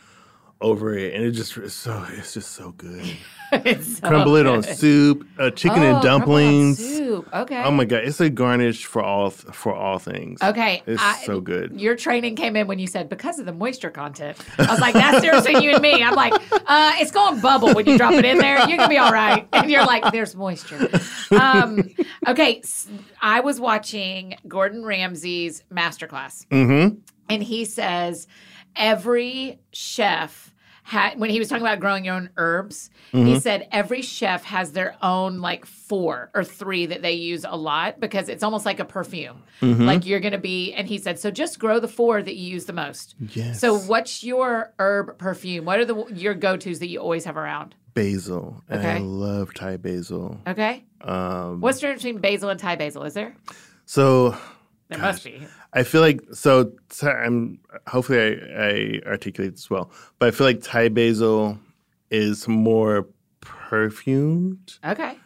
[0.60, 3.04] over it and it just it's so it's just so good
[3.50, 7.26] It's so crumble it on soup uh, chicken Oh, and dumplings soup.
[7.32, 7.62] Okay.
[7.64, 11.40] oh my god it's a garnish for all for all things Okay, it's I- so
[11.40, 14.36] good Your training came in when you said because of the moisture content.
[14.58, 16.02] I was like, that's seriously you and me.
[16.02, 18.58] I'm like, uh, it's going to bubble when you drop it in there.
[18.68, 19.48] You're gonna be all right.
[19.54, 20.90] And you're like, there's moisture.
[21.30, 21.88] Um,
[22.26, 22.62] okay,
[23.22, 26.98] I was watching Gordon Ramsay's masterclass, mm-hmm
[27.30, 28.26] and he says
[28.78, 30.52] every chef.
[30.84, 34.72] Had, when he was talking about growing your own herbs, he said every chef has
[34.72, 38.80] their own like four or three that they use a lot because it's almost like
[38.80, 39.42] a perfume.
[39.60, 42.48] Like you're going to be, and he said, so just grow the four that you
[42.54, 43.16] use the most.
[43.34, 45.66] yes So what's your herb perfume?
[45.66, 47.74] What are the your go tos that you always have around?
[47.94, 50.84] basil and i love thai basil Okay.
[51.00, 53.02] um What's the difference between basil and Thai basil?
[53.02, 53.34] Is there?
[53.84, 54.36] so
[54.88, 55.46] There must be.
[55.72, 56.72] I feel like so.
[57.02, 61.58] I'm hopefully I, I articulate this well, but I feel like Thai basil
[62.10, 63.06] is more
[63.40, 65.16] perfumed Okay.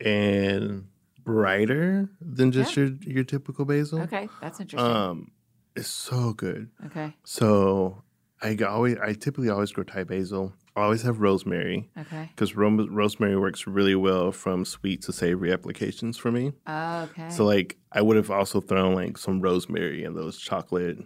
[0.00, 0.86] and
[1.24, 4.00] brighter than just your your typical basil.
[4.00, 4.28] Okay.
[4.40, 4.90] That's interesting.
[4.92, 5.30] Um,
[5.76, 6.70] it's so good.
[6.86, 7.14] okay.
[7.24, 8.02] So
[8.42, 10.52] I always I typically always grow Thai basil.
[10.78, 12.28] I always have rosemary Okay.
[12.34, 16.52] because ro- rosemary works really well from sweet to savory applications for me.
[16.66, 17.30] Oh, okay.
[17.30, 20.98] So like I would have also thrown like some rosemary in those chocolate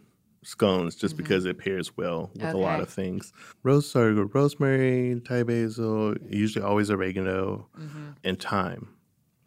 [0.44, 1.22] scones just mm-hmm.
[1.22, 3.32] because it pairs well with a lot of things.
[3.62, 8.10] Rose sorry, rosemary, Thai basil, usually always oregano mm-hmm.
[8.24, 8.88] and thyme.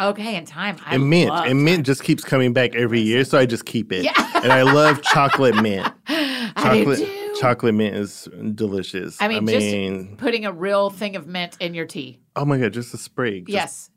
[0.02, 0.36] okay.
[0.36, 0.78] And time.
[0.86, 1.32] I and mint.
[1.32, 4.04] And mint just keeps coming back every year, so I just keep it.
[4.04, 4.14] Yeah.
[4.42, 5.88] and I love chocolate mint.
[6.08, 7.25] I do chocolate-.
[7.36, 9.22] Chocolate mint is delicious.
[9.22, 12.20] I mean, mean, just putting a real thing of mint in your tea.
[12.36, 13.48] oh my god, just a sprig.
[13.48, 13.90] Just- yes,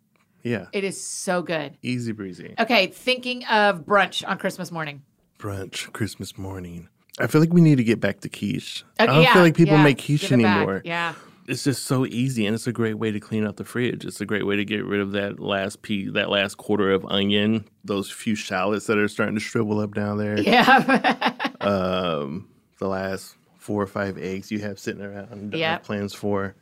[0.42, 1.76] yeah, it is so good.
[1.82, 2.54] easy breezy.
[2.58, 5.02] Okay, thinking of brunch on Christmas morning.
[5.38, 6.88] Brunch, Christmas morning.
[7.20, 8.84] I feel like we need to get back to quiche.
[9.00, 10.56] Okay, I don't yeah, feel like people yeah, make quiche it back.
[10.56, 10.82] anymore.
[10.84, 11.14] Yeah.
[11.48, 14.04] It's just so easy, and it's a great way to clean out the fridge.
[14.04, 17.06] It's a great way to get rid of that last piece, that last quarter of
[17.06, 20.38] onion, those few shallots that are starting to shrivel up down there.
[20.38, 21.32] Yeah.
[21.62, 26.14] um, the last four or five eggs you have sitting around and don't have plans
[26.14, 26.54] for.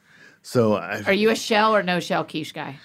[0.42, 2.78] So I Are you a shell or no shell quiche guy?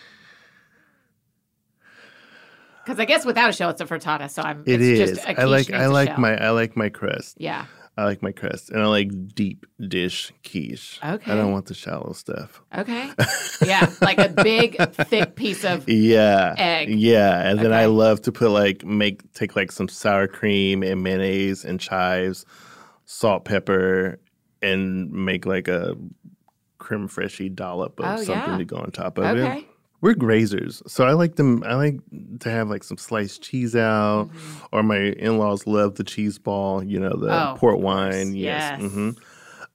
[2.84, 4.30] Because I guess without a shell, it's a frittata.
[4.30, 4.64] So I'm.
[4.66, 5.20] it it's is.
[5.20, 7.38] I like I like my I like my crust.
[7.40, 7.66] Yeah.
[7.98, 10.98] I like my crust, and I like deep dish quiche.
[11.04, 11.32] Okay.
[11.32, 12.62] I don't want the shallow stuff.
[12.76, 13.12] Okay.
[13.64, 15.88] Yeah, like a big, thick piece of.
[15.88, 16.56] Yeah.
[16.58, 16.90] Egg.
[16.90, 21.04] Yeah, and then I love to put like make take like some sour cream and
[21.04, 22.44] mayonnaise and chives,
[23.12, 24.20] salt, pepper,
[24.62, 25.96] and make like a
[26.78, 28.58] creme fraiche dollop of Oh, something yeah.
[28.58, 29.66] to go on top of it.
[30.02, 31.62] We're grazers, so I like them.
[31.64, 32.00] I like
[32.40, 34.66] to have like some sliced cheese out, Mm-hmm.
[34.72, 36.84] or my in-laws love the cheese ball.
[36.84, 38.34] You know, the Oh, port wine.
[38.34, 38.80] Yes.
[38.82, 38.92] Yes.
[38.92, 39.10] hmm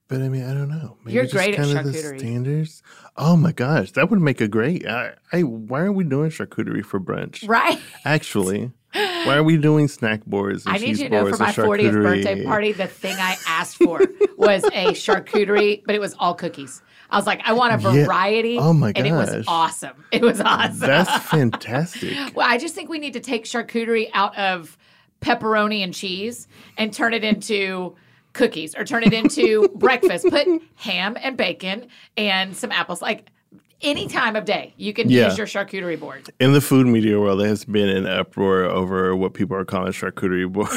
[0.09, 0.97] But I mean, I don't know.
[1.05, 2.19] Maybe You're just great at kind of the charcuterie.
[2.19, 2.83] standards.
[3.15, 4.85] Oh my gosh, that would make a great.
[4.85, 7.47] I, I why are we doing charcuterie for brunch?
[7.47, 7.79] Right.
[8.03, 10.65] Actually, why are we doing snack boards?
[10.65, 13.77] And I need you to know for my 40th birthday party, the thing I asked
[13.77, 14.01] for
[14.37, 16.81] was a charcuterie, but it was all cookies.
[17.09, 18.01] I was like, I want a Yeah.
[18.01, 18.57] Oh variety.
[18.57, 20.03] Oh my And it was awesome.
[20.11, 20.79] It was awesome.
[20.79, 22.35] That's fantastic.
[22.35, 24.77] Well, I just think we need to take charcuterie out of
[25.21, 27.95] pepperoni and cheese and turn it into
[28.33, 30.27] cookies or turn it into breakfast.
[30.29, 33.01] Put ham and bacon and some apples.
[33.01, 33.29] Like
[33.81, 35.25] any time of day, you can Yeah.
[35.25, 36.29] use your charcuterie board.
[36.39, 39.91] In the food media world, there has been an uproar over what people are calling
[39.93, 40.69] charcuterie board.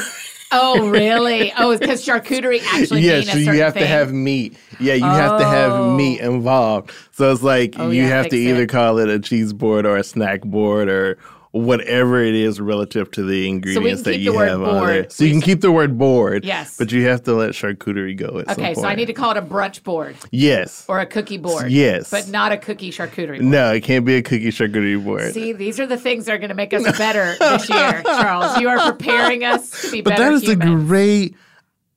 [0.51, 1.51] Oh, really?
[1.57, 4.57] Oh, because charcuterie actually yeah, so you have to have meat.
[4.79, 5.95] Yeah, you have to have Oh.
[5.95, 6.91] meat involved.
[7.11, 8.69] So it's like Oh, you yeah, have to either it.
[8.69, 11.17] call it a cheese board or a snack board or
[11.51, 15.01] whatever it is relative to the ingredients that you have on there.
[15.01, 15.11] board.
[15.11, 16.45] So you can keep the word board.
[16.45, 16.77] Yes.
[16.77, 19.31] But you have to let charcuterie go at some Okay, so I need to call
[19.31, 20.85] it a brunch board Yes.
[20.87, 21.69] or a cookie board.
[21.69, 22.09] Yes.
[22.09, 23.41] But not a cookie charcuterie board.
[23.41, 25.33] No, it can't be a cookie charcuterie board.
[25.33, 28.57] See, these are the things that are going to make us better this year, Charles.
[28.57, 30.87] You are preparing us to be But better But that is a humans.
[30.87, 31.35] great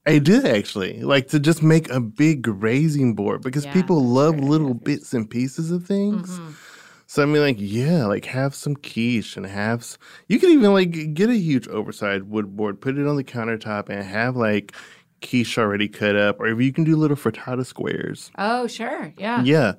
[0.09, 1.01] idea, actually.
[1.03, 5.31] Like to just make a big grazing board because Yeah, people love little bits and
[5.31, 6.29] pieces of things.
[6.41, 6.51] Mm-hmm.
[7.15, 9.97] So I mean, like, yeah, like have some quiche and have.
[10.27, 13.89] You can even like get a huge oversized wood board, put it on the countertop,
[13.89, 14.75] and have like
[15.23, 18.33] quiche already cut up, or you can do little frittata squares.
[18.37, 19.15] Oh, sure.
[19.17, 19.45] Yeah.
[19.45, 19.75] Yeah,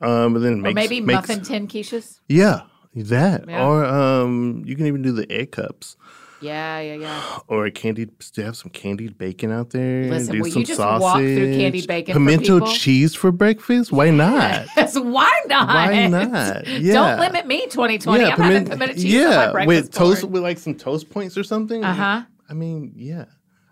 [0.00, 2.20] um, and then Or make maybe makes, muffin tin quiches.
[2.28, 2.60] Yeah,
[2.94, 3.66] that, Yeah.
[3.66, 5.96] or um, you can even do the egg cups.
[6.40, 7.38] Yeah, yeah, yeah.
[7.48, 10.60] or a candied do you have some candied bacon out there Listen, do will some
[10.60, 12.72] you just walk through candied bacon pimento people?
[12.72, 15.68] cheese for breakfast why not Yes, why not?
[15.68, 16.66] Why not?
[16.68, 16.92] Yeah.
[16.92, 18.24] Don't limit me, 2020.
[18.24, 20.32] I'm having pimento cheese yeah on my breakfast with toast board.
[20.34, 22.22] with like some toast points or something Uh-huh.
[22.50, 23.24] i mean yeah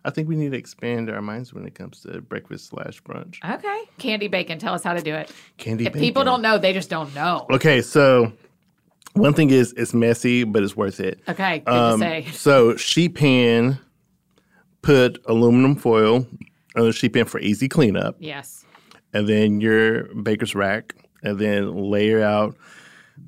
[0.07, 3.37] i think we need to expand our minds when it comes to breakfast slash brunch
[3.45, 3.81] Okay.
[3.99, 4.59] Candy bacon.
[4.59, 5.31] Tell us how to do it.
[5.59, 7.47] candy If bacon people don't know, they just don't know.
[7.51, 8.33] okay so
[9.15, 11.61] one thing is it's messy but it's worth it Okay.
[11.61, 12.27] Good Um, to say.
[12.33, 13.79] So sheet pan,
[14.83, 16.27] put aluminum foil
[16.77, 18.65] on the sheet pan for easy cleanup, Yes.
[19.13, 22.57] and then your baker's rack, and then layer out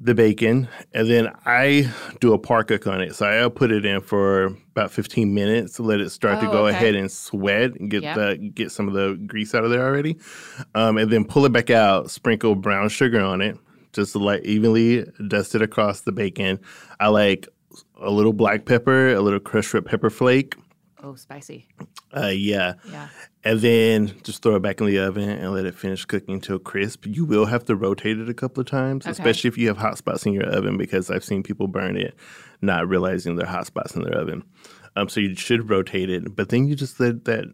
[0.00, 3.14] the bacon, and then I do a par cook on it.
[3.14, 6.52] So I'll put it in for about 15 minutes to let it start to Oh,
[6.52, 6.74] go okay.
[6.76, 8.16] ahead and sweat and get Yep.
[8.16, 10.16] the get some of the grease out of there already,
[10.74, 12.10] um, and then pull it back out.
[12.10, 13.56] Sprinkle brown sugar on it,
[13.96, 16.60] just like evenly dusted across the bacon.
[17.00, 17.48] I like
[18.00, 20.54] a little black pepper, a little crushed red pepper flake.
[21.02, 21.66] Oh, spicy.
[22.16, 22.74] Uh, yeah.
[22.90, 23.08] Yeah.
[23.44, 26.58] And then just throw it back in the oven and let it finish cooking until
[26.58, 27.04] crisp.
[27.06, 29.12] You will have to rotate it a couple of times, Okay.
[29.12, 32.14] especially if you have hot spots in your oven, because I've seen people burn it,
[32.62, 34.42] not realizing there are hot spots in their oven.
[34.96, 37.44] Um, so you should rotate it, but then you just let that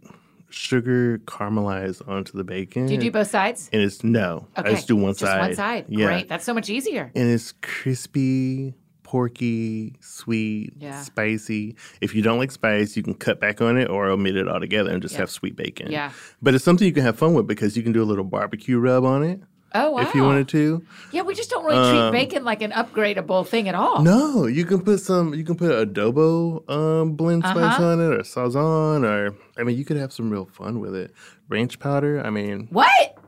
[0.53, 2.87] sugar caramelized onto the bacon.
[2.87, 3.69] Do you do both sides?
[3.73, 4.71] and it's no, Okay.
[4.71, 5.21] I just do one side.
[5.27, 5.41] Just side.
[5.41, 5.85] one side.
[5.89, 6.29] Yeah, Great.
[6.29, 7.11] That's so much easier.
[7.15, 11.01] and it's crispy, porky, sweet, Yeah.
[11.03, 11.77] spicy.
[12.01, 14.91] If you don't like spice, you can cut back on it or omit it altogether
[14.91, 15.21] and just Yeah.
[15.21, 15.91] have sweet bacon.
[15.91, 16.13] Yeah.
[16.41, 18.79] But it's something you can have fun with because you can do a little barbecue
[18.79, 19.41] rub on it
[19.75, 20.01] Oh, wow.
[20.03, 20.85] if you wanted to.
[21.13, 24.03] Yeah, we just don't really treat bacon like an upgradable thing at all.
[24.03, 25.33] No, you can put some.
[25.35, 27.85] You can put adobo um, blend spice Uh-huh.
[27.87, 31.13] on it, or sazon, or I mean, you could have some real fun with it.
[31.49, 32.21] Ranch powder.
[32.25, 33.19] I mean, What?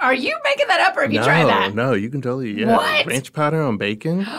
[0.00, 1.74] Are you making that up or have you no, tried that?
[1.76, 2.76] no, you can totally yeah.
[2.76, 3.06] What?
[3.06, 4.26] Ranch powder on bacon.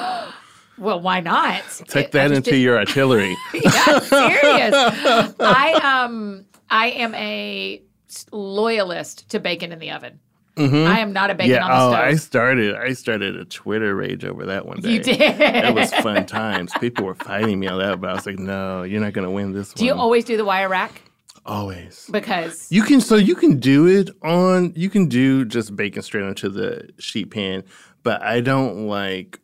[0.76, 1.61] Well, why not?
[1.88, 3.38] Take It- that into your artillery.
[3.53, 4.74] yeah, serious.
[5.39, 7.84] I um I am a
[8.32, 10.20] loyalist to bacon in the oven.
[10.56, 10.91] Mm-hmm.
[10.91, 11.64] I am not a bacon Yeah.
[11.66, 12.06] on the Oh, stove.
[12.06, 12.76] I started.
[12.76, 14.91] I started a Twitter rage over that one day.
[14.93, 15.20] you did.
[15.20, 16.72] It was fun times.
[16.80, 19.32] People were fighting me on that, but I was like, "No, you're not going to
[19.32, 19.76] win this one.
[19.78, 21.01] Do you always do the wire rack?
[21.45, 22.08] always.
[22.12, 26.24] Because You can so you can do it on you can do just bacon straight
[26.24, 27.64] onto the sheet pan,
[28.04, 29.39] but I don't like.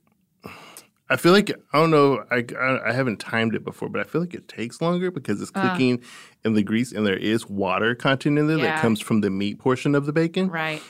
[1.11, 2.23] I feel like I don't know.
[2.29, 5.41] I, I I haven't timed it before, but I feel like it takes longer because
[5.41, 5.71] it's uh.
[5.71, 6.03] cooking
[6.45, 8.75] in the grease, and there is water content in there Yeah.
[8.75, 10.49] that comes from the meat portion of the bacon.
[10.49, 10.81] right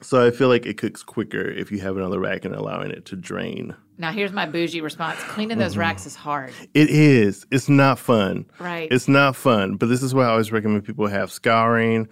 [0.00, 2.54] So I feel like it cooks quicker if you have it on the rack and
[2.54, 3.74] allowing it to drain.
[3.98, 5.80] now, here's my bougie response: cleaning those Mm-hmm.
[5.80, 6.52] racks is hard.
[6.74, 7.44] It is.
[7.50, 8.46] It's not fun.
[8.60, 8.88] Right.
[8.92, 9.74] It's not fun.
[9.76, 12.06] But this is why I always recommend people have scouring,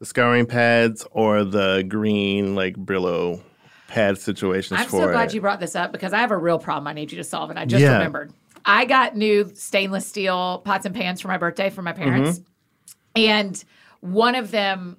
[0.00, 3.40] the scouring pads, or the green like Brillo
[3.88, 5.34] pad situations I'm so glad it.
[5.34, 7.48] you brought this up because I have a real problem I need you to solve,
[7.50, 7.94] and I just Yeah.
[7.94, 8.32] remembered.
[8.66, 13.20] I got new stainless steel pots and pans for my birthday from my parents, Mm-hmm.
[13.22, 13.64] and
[14.00, 14.96] one of them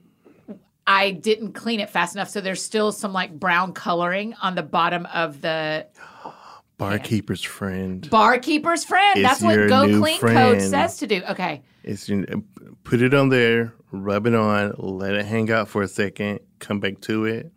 [0.88, 4.64] I didn't clean it fast enough, so there's still some like brown coloring on the
[4.64, 5.88] bottom of the
[6.78, 8.10] Barkeeper's friend.
[8.10, 9.24] barkeeper's friend.
[9.24, 10.60] That's what Go Clean friend.
[10.60, 11.22] Code says to do.
[11.30, 11.62] Okay.
[11.84, 12.10] It's
[12.84, 16.80] put it on there, rub it on, let it hang out for a second, come
[16.80, 17.52] back to it.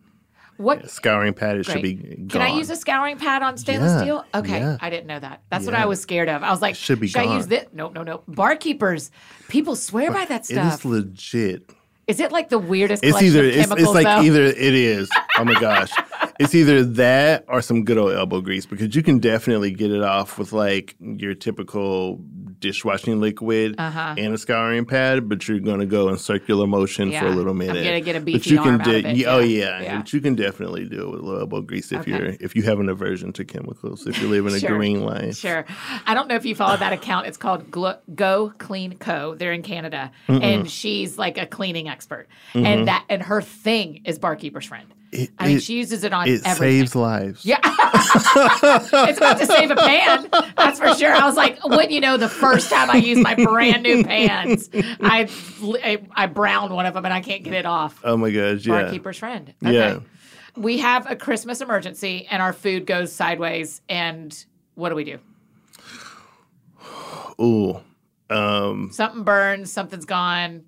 [0.57, 2.27] What Scouring pad, it should be gone.
[2.29, 4.25] Can I use a scouring pad on stainless Yeah, steel?
[4.33, 4.77] Okay, yeah.
[4.79, 5.41] I didn't know that.
[5.49, 6.43] That's what I was scared of.
[6.43, 7.65] I was like, should be Should I use this?
[7.73, 8.23] No, no, no.
[8.27, 9.11] Barkeepers,
[9.49, 10.79] people swear by that stuff.
[10.79, 11.69] is legit.
[12.07, 14.21] Is it like the weirdest It's either it's, it's like though?
[14.21, 15.09] either it is.
[15.37, 15.91] Oh my gosh.
[16.39, 20.03] It's either that or some good old elbow grease because you can definitely get it
[20.03, 22.19] off with like your typical
[22.65, 24.15] dishwashing liquid Uh-huh.
[24.17, 27.57] and a scouring pad, but you're gonna go in circular motion for a little I'm
[27.59, 27.83] minute.
[27.83, 29.57] gonna get a but beefy you can arm out do, of it, yeah, Oh yeah.
[29.65, 29.81] yeah.
[29.81, 29.97] Yeah.
[29.99, 32.11] but you can definitely do it with a little elbow grease if Okay.
[32.11, 34.07] you're if you have an aversion to chemicals.
[34.07, 34.77] If you live in a Sure.
[34.77, 35.65] green life, Sure.
[36.07, 37.27] I don't know if you follow that account.
[37.27, 39.35] It's called Glo- Go Clean Co.
[39.35, 44.17] They're in Canada, and she's like a cleaning expert, and that and her thing is
[44.19, 44.87] barkeeper's friend.
[45.15, 46.79] It- I mean, it- she uses it on it everything.
[46.81, 47.45] saves lives.
[47.45, 47.59] Yeah.
[47.63, 50.27] it's about to save a pan.
[50.55, 51.11] That's for sure.
[51.13, 54.69] I was like, wouldn't you know, the first time I used my brand new pans,
[55.01, 55.29] I,
[55.83, 57.99] I, I browned one of them and I can't get it off.
[58.03, 58.83] Oh my gosh, yeah.
[58.83, 59.53] Barkeeper's friend.
[59.61, 59.99] Yeah.
[60.55, 63.81] We have a Christmas emergency and our food goes sideways.
[63.89, 64.45] And
[64.75, 65.19] what do we do?
[67.41, 67.79] Ooh.
[68.29, 70.63] Um Something burns, something's gone.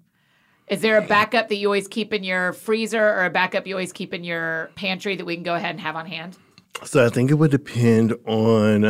[0.67, 3.73] Is there a backup that you always keep in your freezer or a backup you
[3.75, 6.37] always keep in your pantry that we can go ahead and have on hand?
[6.83, 8.83] So I think it would depend on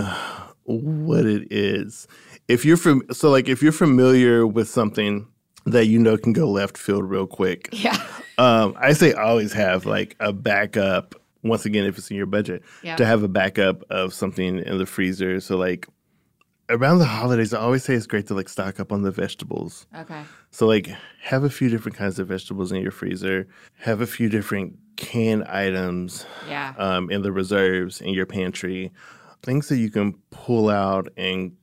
[0.63, 2.07] what it is.
[2.47, 5.27] If you're from so like if you're familiar with something
[5.65, 7.97] that you know can go left field real quick, Yeah.
[8.37, 11.15] um, I say always have like a backup.
[11.43, 12.95] Once again, if it's in your budget, Yeah.
[12.95, 15.39] to have a backup of something in the freezer.
[15.39, 15.87] So like
[16.69, 19.85] around the holidays, I always say it's great to like stock up on the vegetables.
[19.97, 20.21] Okay.
[20.51, 20.89] So like
[21.21, 23.47] have a few different kinds of vegetables in your freezer.
[23.79, 26.73] Have a few different canned items Yeah.
[26.77, 28.91] um, in the reserves in your pantry,
[29.43, 31.53] things that you can pull out and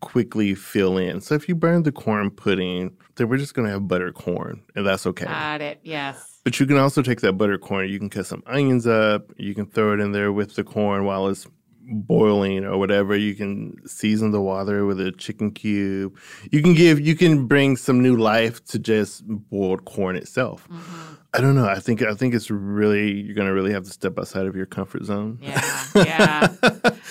[0.00, 1.20] quickly fill in.
[1.20, 4.62] So if you burn the corn pudding, then we're just going to have butter corn,
[4.76, 5.24] and that's okay.
[5.24, 5.80] Got it.
[5.82, 6.38] Yes.
[6.44, 9.54] but you can also take that butter corn, you can cut some onions up, you
[9.56, 11.46] can throw it in there with the corn while it's
[11.90, 13.16] boiling or whatever.
[13.16, 16.16] You can season the water with a chicken cube.
[16.50, 20.68] You can give you can bring some new life to just boiled corn itself.
[20.68, 21.14] Mm-hmm.
[21.34, 21.66] I don't know.
[21.68, 24.66] I think I think it's really you're gonna really have to step outside of your
[24.66, 25.38] comfort zone.
[25.42, 25.84] Yeah.
[25.94, 26.48] Yeah.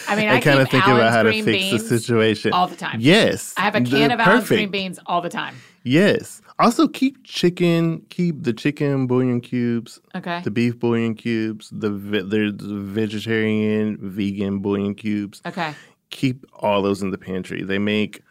[0.08, 2.76] I mean, I kind of think about how to fix beans the situation all the
[2.76, 3.00] time.
[3.00, 4.58] Yes, I have a the- can of Allen's perfect.
[4.58, 5.56] green beans all the time.
[5.84, 6.42] Yes.
[6.60, 8.02] Also, keep chicken.
[8.10, 10.42] Keep the chicken bouillon cubes, Okay.
[10.44, 15.42] the beef bouillon cubes, the ve- there's the vegetarian, vegan bouillon cubes.
[15.46, 15.74] Okay.
[16.10, 17.64] Keep all those in the pantry.
[17.64, 18.22] They make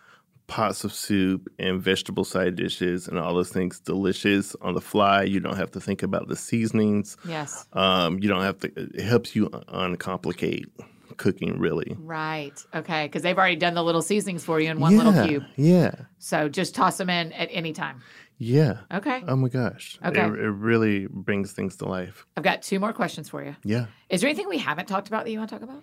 [0.48, 5.22] pots of soup and vegetable side dishes and all those things delicious on the fly.
[5.24, 7.16] You don't have to think about the seasonings.
[7.28, 7.66] Yes.
[7.74, 8.72] Um, you don't have to.
[8.76, 10.66] It helps you uncomplicate
[11.16, 11.96] cooking, really.
[11.98, 12.52] Right.
[12.74, 13.06] Okay.
[13.06, 15.44] Because they've already done the little seasonings for you in one little cube.
[15.56, 18.02] Yeah, So just toss them in at any time.
[18.38, 18.78] yeah.
[18.92, 19.22] Okay.
[19.26, 19.98] Oh my gosh.
[20.04, 20.20] Okay.
[20.20, 22.26] It, it really brings things to life.
[22.36, 23.56] I've got two more questions for you.
[23.64, 23.86] Yeah.
[24.08, 25.82] Is there anything we haven't talked about that you want to talk about?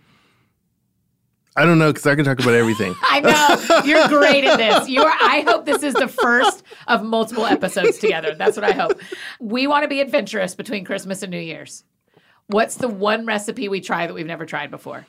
[1.55, 2.95] I don't know because I can talk about everything.
[3.03, 4.89] I know you're great at this.
[4.89, 5.13] You are.
[5.21, 8.34] I hope this is the first of multiple episodes together.
[8.34, 8.99] That's what I hope.
[9.39, 11.84] We want to be adventurous between Christmas and New Year's.
[12.47, 15.05] What's the one recipe we try that we've never tried before?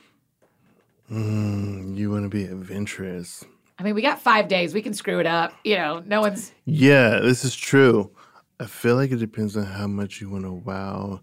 [1.11, 3.43] Mm, you want to be adventurous.
[3.77, 4.73] I mean, we got five days.
[4.73, 5.53] We can screw it up.
[5.63, 6.51] You know, no one's.
[6.65, 8.11] Yeah, this is true.
[8.59, 11.21] I feel like it depends on how much you want to wow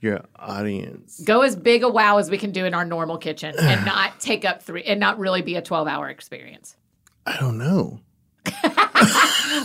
[0.00, 1.20] your audience.
[1.20, 4.20] Go as big a wow as we can do in our normal kitchen and not
[4.20, 6.76] take up three and not really be a 12 hour experience.
[7.26, 8.00] I don't know.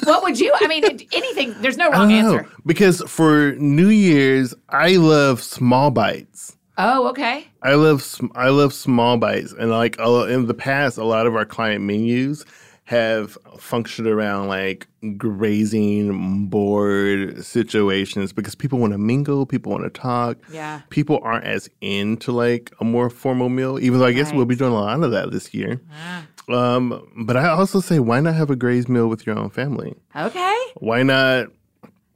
[0.05, 0.51] what would you?
[0.59, 1.53] I mean, anything.
[1.61, 2.38] There's no wrong don't know.
[2.38, 2.51] answer.
[2.65, 6.57] Because for New Year's, I love small bites.
[6.84, 7.47] Oh, okay.
[7.61, 8.03] I love
[8.36, 12.43] I love small bites, and like in the past, a lot of our client menus
[12.86, 19.89] have functioned around like grazing board situations because people want to mingle, people want to
[19.89, 20.38] talk.
[20.51, 20.82] Yeah.
[20.89, 24.55] People aren't as into like a more formal meal, even though I guess we'll be
[24.55, 25.79] doing a lot of that this year.
[25.93, 29.49] Ah, Um, but I also say, why not have a grazed meal with your own
[29.51, 29.95] family?
[30.15, 30.57] okay.
[30.75, 31.47] Why not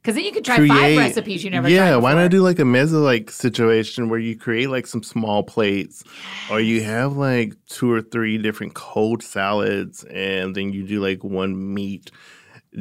[0.06, 1.74] Because then you could try create five recipes you never tried.
[1.74, 5.42] yeah why not do like a mezze like situation where you create like some small
[5.42, 6.04] plates
[6.48, 11.24] or you have like two or three different cold salads and then you do like
[11.24, 12.12] one meat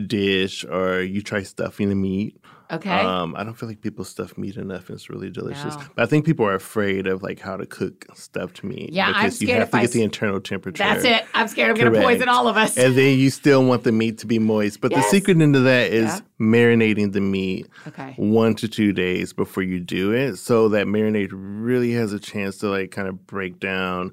[0.05, 2.37] dish or you try stuffing the meat
[2.71, 2.89] Okay.
[2.89, 5.83] um i don't feel like people stuff meat enough and it's really delicious No.
[5.95, 9.13] but i think people are afraid of like how to cook stuffed meat Yeah, I'm
[9.13, 11.25] because you scared have if to I get the internal temperature That's it.
[11.35, 12.75] I'm scared I'm going to poison all of us.
[12.77, 15.05] and then you still want the meat to be moist but Yes.
[15.05, 16.19] the secret into that is Yeah.
[16.39, 18.13] marinating the meat okay.
[18.17, 22.57] one to two days before you do it so that marinade really has a chance
[22.57, 24.11] to like kind of break down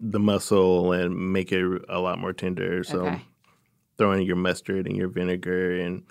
[0.00, 3.22] the muscle and make it a lot more tender so Okay.
[3.98, 6.02] throw in your mustard and your vinegar and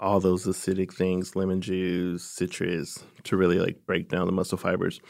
[0.00, 5.00] all those acidic things lemon juice citrus to really like break down the muscle fibers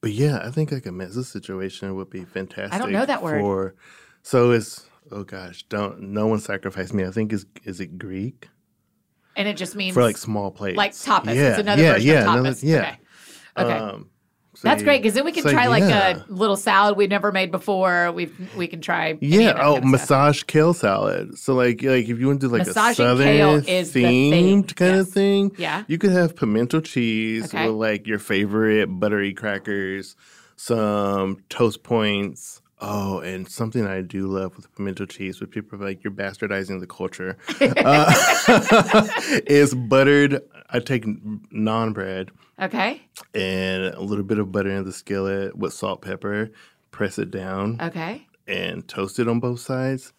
[0.00, 3.22] but yeah i think like a mezze situation would be fantastic I don't know that
[3.22, 3.40] word.
[3.40, 3.74] for
[4.22, 8.48] so it's oh gosh don't no one sacrifice me i think is is it greek
[9.36, 11.34] And it just means for like small plates like tapas.
[11.34, 12.38] yeah it's another yeah version yeah of tapas.
[12.62, 12.96] another- yeah
[13.56, 13.66] Okay.
[13.72, 13.78] Okay.
[13.78, 14.10] um,
[14.56, 16.22] so That's great because then we can so try like yeah.
[16.28, 18.12] a little salad we've never made before.
[18.12, 19.18] We we can try.
[19.20, 19.52] Yeah.
[19.52, 19.84] Oh, kind of stuff.
[19.84, 21.36] massage kale salad.
[21.38, 24.02] So like, like if you want to do like Massaging a kale southern is the
[24.02, 24.32] thing.
[24.32, 25.06] themed kind Yes.
[25.08, 25.84] of thing, Yeah.
[25.88, 27.66] you could have pimento cheese Okay.
[27.66, 30.14] with like your favorite buttery crackers,
[30.56, 32.60] some toast points.
[32.86, 36.80] Oh, and something I do love with pimento cheese, with people are like you're bastardizing
[36.80, 38.12] the culture, uh,
[39.46, 40.42] is buttered.
[40.70, 43.02] I take naan bread Okay.
[43.34, 46.50] and a little bit of butter in the skillet with salt, pepper.
[46.90, 48.26] Press it down Okay.
[48.46, 50.12] and toast it on both sides,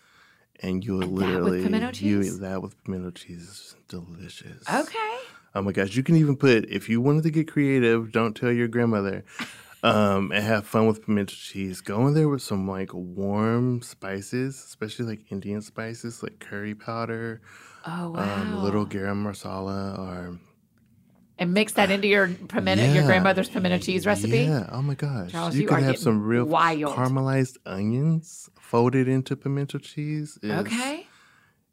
[0.61, 3.75] and you And that with literally you eat that with pimento cheese.
[3.87, 4.63] delicious.
[4.71, 5.17] Okay.
[5.55, 8.11] Oh my gosh, you can even put if you wanted to get creative.
[8.11, 9.23] Don't tell your grandmother.
[9.83, 11.79] Um, and have fun with pimento cheese.
[11.79, 17.39] Go in there with some like warm spices, especially like Indian spices like curry powder,
[17.85, 18.41] Oh wow.
[18.41, 20.39] um, little garam masala, or
[21.37, 24.39] and mix that into your pimento, your grandmother's pimento cheese recipe.
[24.39, 24.69] Yeah.
[24.71, 25.31] Oh my gosh.
[25.31, 26.95] Charles, you, you could have some real wild.
[26.95, 30.39] caramelized onions folded into pimento cheese.
[30.41, 31.04] Is, Okay.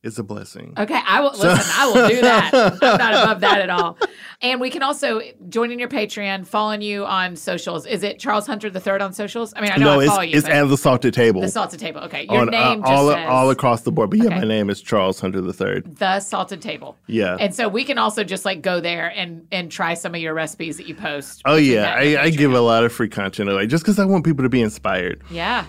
[0.05, 0.75] It's a blessing.
[0.77, 1.73] Okay, I will listen.
[1.77, 2.51] I will do that.
[2.83, 3.97] I'm not above that at all.
[4.41, 7.87] And we can also join in your Patreon, following you on socials.
[7.87, 9.55] Is it Charles Hunter the Third on socials?
[9.55, 10.37] I mean, I know no, I it's follow you.
[10.37, 11.41] it's at the salted table.
[11.41, 12.01] the salted table.
[12.01, 14.11] Okay, your on, uh, name just all says all across the board.
[14.11, 14.39] But yeah, Okay.
[14.41, 15.97] my name is Charles Hunter the Third.
[15.99, 16.97] the salted table.
[17.07, 17.37] Yeah.
[17.39, 20.35] And so we can also just like go there and and try some of your
[20.35, 21.43] recipes that you post.
[21.45, 23.85] oh yeah, that and the I, I give a lot of free content away just
[23.85, 25.23] because I want people to be inspired.
[25.31, 25.65] Yeah.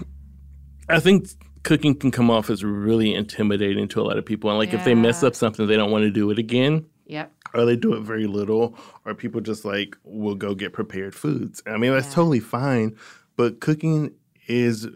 [0.90, 1.28] I think
[1.64, 4.84] cooking can come off as really intimidating to a lot of people, and like if
[4.84, 6.86] they mess up something, they don't want to do it again.
[7.06, 7.32] Yep.
[7.54, 11.62] or they do it very little, or people just like will go get prepared foods.
[11.68, 12.96] I mean, that's totally fine,
[13.36, 14.14] but cooking
[14.48, 14.88] is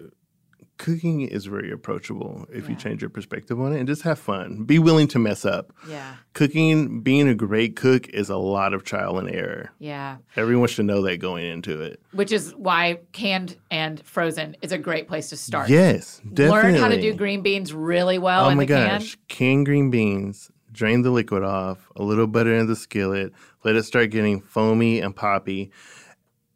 [0.78, 4.64] cooking is very approachable if you change your perspective on it and just have fun.
[4.64, 5.74] Be willing to mess up.
[5.90, 6.16] Yeah.
[6.34, 9.72] Cooking, being a great cook is a lot of trial and error.
[9.80, 10.18] Yeah.
[10.36, 12.02] Everyone should know that going into it.
[12.12, 15.70] Which is why canned and frozen is a great place to start.
[15.70, 16.72] Yes, definitely.
[16.74, 19.00] Learn how to do green beans really well Oh my the can.
[19.00, 19.18] gosh.
[19.28, 23.84] Canned green beans, drain the liquid off, a little butter in the skillet, let it
[23.84, 25.72] start getting foamy and poppy.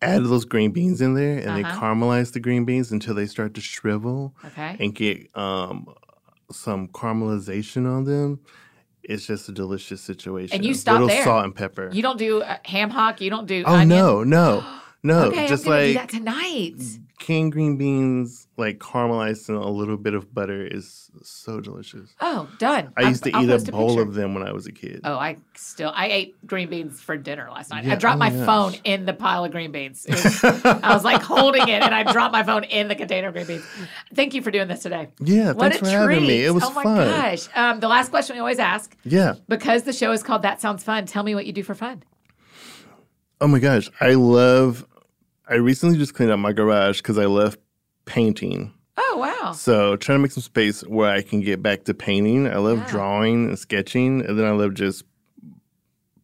[0.02, 1.80] Add those green beans in there and Uh-huh.
[1.80, 4.76] caramelize the green beans until they start to shrivel Okay.
[4.80, 5.88] and get um,
[6.52, 8.40] some caramelization on them.
[9.04, 10.56] It's just a delicious situation.
[10.56, 11.24] And you stop little there.
[11.24, 11.90] salt and pepper.
[11.92, 13.20] You don't do uh, ham hock.
[13.22, 13.64] You don't do.
[13.66, 13.90] oh onion?
[13.90, 14.64] no, no,
[15.04, 15.20] no!
[15.26, 16.82] okay, just I'm gonna do like that tonight.
[17.22, 22.10] Canned green beans, like caramelized in a little bit of butter, is so delicious.
[22.20, 22.92] Oh, done.
[22.98, 24.02] I used to I'll eat a bowl picture.
[24.02, 25.02] of them when I was a kid.
[25.04, 27.86] Oh, I still I ate green beans for dinner last night.
[27.88, 30.06] I dropped oh my my phone in the pile of green beans.
[30.10, 33.36] Was- I was like holding it, and I dropped my phone in the container of
[33.36, 33.66] green beans.
[34.14, 35.08] Thank you for doing this today.
[35.20, 36.16] Yeah, What thanks a for treat!
[36.16, 36.44] having me.
[36.44, 37.08] It was oh my fun.
[37.08, 37.48] gosh!
[37.56, 39.36] Um, the last question we always ask, Yeah.
[39.48, 42.04] because the show is called "That Sounds Fun." Tell me what you do for fun.
[43.40, 44.86] Oh my gosh, I love.
[45.52, 47.58] I recently just cleaned out my garage because I love
[48.06, 48.74] painting.
[48.98, 49.52] Oh wow!
[49.52, 52.48] So trying to make some space where I can get back to painting.
[52.48, 52.88] I love Yeah.
[52.88, 55.04] drawing and sketching, and then I love just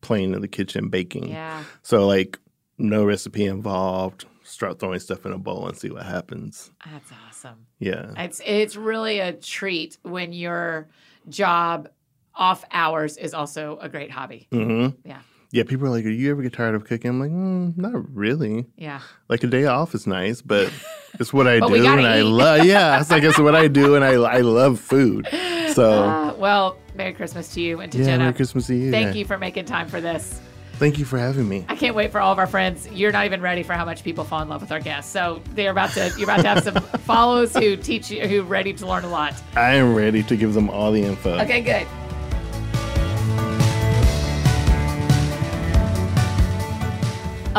[0.01, 1.30] playing in the kitchen baking.
[1.30, 1.63] Yeah.
[1.84, 2.39] So like
[2.78, 4.25] no recipe involved.
[4.43, 6.71] Start throwing stuff in a bowl and see what happens.
[6.86, 7.65] That's awesome.
[7.80, 8.11] Yeah.
[8.17, 10.88] It's it's really a treat when you're
[11.28, 11.89] job,
[12.34, 14.47] off hours is also a great hobby.
[14.51, 15.19] hmm Yeah.
[15.52, 18.14] Yeah, people are like, "Do you ever get tired of cooking?" I'm like, mm, "Not
[18.16, 18.66] really.
[18.78, 19.00] Yeah.
[19.30, 20.72] Like a day off is nice, but
[21.20, 22.66] it's what I do, and I love.
[22.66, 25.28] Yeah, it's like it's what I do, and I I love food.
[25.74, 28.18] So Uh, well, Merry Christmas to you and to yeah, Jenna.
[28.26, 28.91] Merry Christmas to you.
[28.91, 29.20] Thank Yeah.
[29.20, 30.41] you for making time for this.
[30.74, 31.66] Thank you for having me.
[31.70, 32.88] I can't wait for all of our friends.
[32.91, 35.12] You're not even ready for how much people fall in love with our guests.
[35.12, 36.76] So they're about to you're about to have some
[37.06, 39.34] follows who teach you who ready to learn a lot.
[39.56, 41.39] I am ready to give them all the info.
[41.39, 41.88] Okay, good.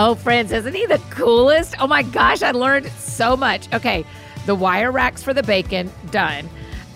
[0.00, 1.74] Oh, friends, isn't he the coolest?
[1.80, 3.66] Oh my gosh, I learned so much.
[3.74, 4.04] Okay,
[4.46, 6.48] the wire racks for the bacon, done.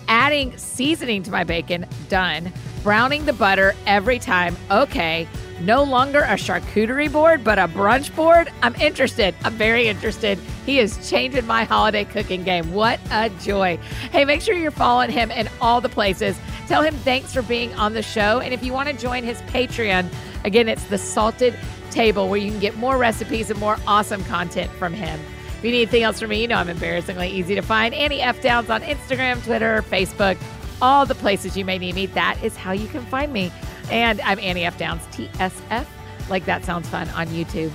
[0.07, 2.53] Adding seasoning to my bacon, done.
[2.81, 5.27] Browning the butter every time, okay.
[5.59, 8.49] No longer a charcuterie board, but a brunch board.
[8.61, 9.35] I'm interested.
[9.43, 10.39] I'm very interested.
[10.65, 12.71] He is changing my holiday cooking game.
[12.71, 13.79] What a joy.
[14.13, 16.39] Hey, make sure you're following him in all the places.
[16.69, 18.39] Tell him thanks for being on the show.
[18.39, 20.07] And if you want to join his Patreon,
[20.45, 21.53] again, it's the Salted
[21.93, 25.19] Table where you can get more recipes and more awesome content from him.
[25.63, 27.93] If you need anything else from me, you know I'm embarrassingly easy to find.
[27.93, 28.41] Annie F.
[28.41, 30.37] Downs on Instagram, Twitter, Facebook,
[30.81, 32.07] all the places you may need me.
[32.07, 33.51] That is how you can find me.
[33.91, 34.77] And I'm Annie F.
[34.77, 35.85] Downs, TSF,
[36.29, 37.71] like that sounds fun on YouTube.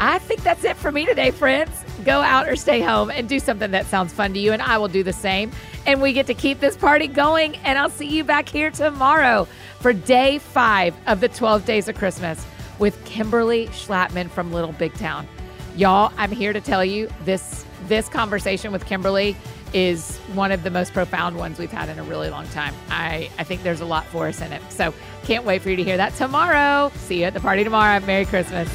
[0.00, 1.70] I think that's it for me today, friends.
[2.04, 4.76] Go out or stay home and do something that sounds fun to you, and I
[4.78, 5.52] will do the same.
[5.86, 9.46] And we get to keep this party going, and I'll see you back here tomorrow
[9.78, 12.44] for day five of the 12 Days of Christmas
[12.78, 15.26] with Kimberly Schlapman from Little Big Town.
[15.76, 19.36] Y'all, I'm here to tell you this this conversation with Kimberly
[19.74, 22.74] is one of the most profound ones we've had in a really long time.
[22.88, 24.62] I, I think there's a lot for us in it.
[24.70, 24.94] So
[25.24, 26.90] can't wait for you to hear that tomorrow.
[26.96, 28.00] See you at the party tomorrow.
[28.06, 28.72] Merry Christmas.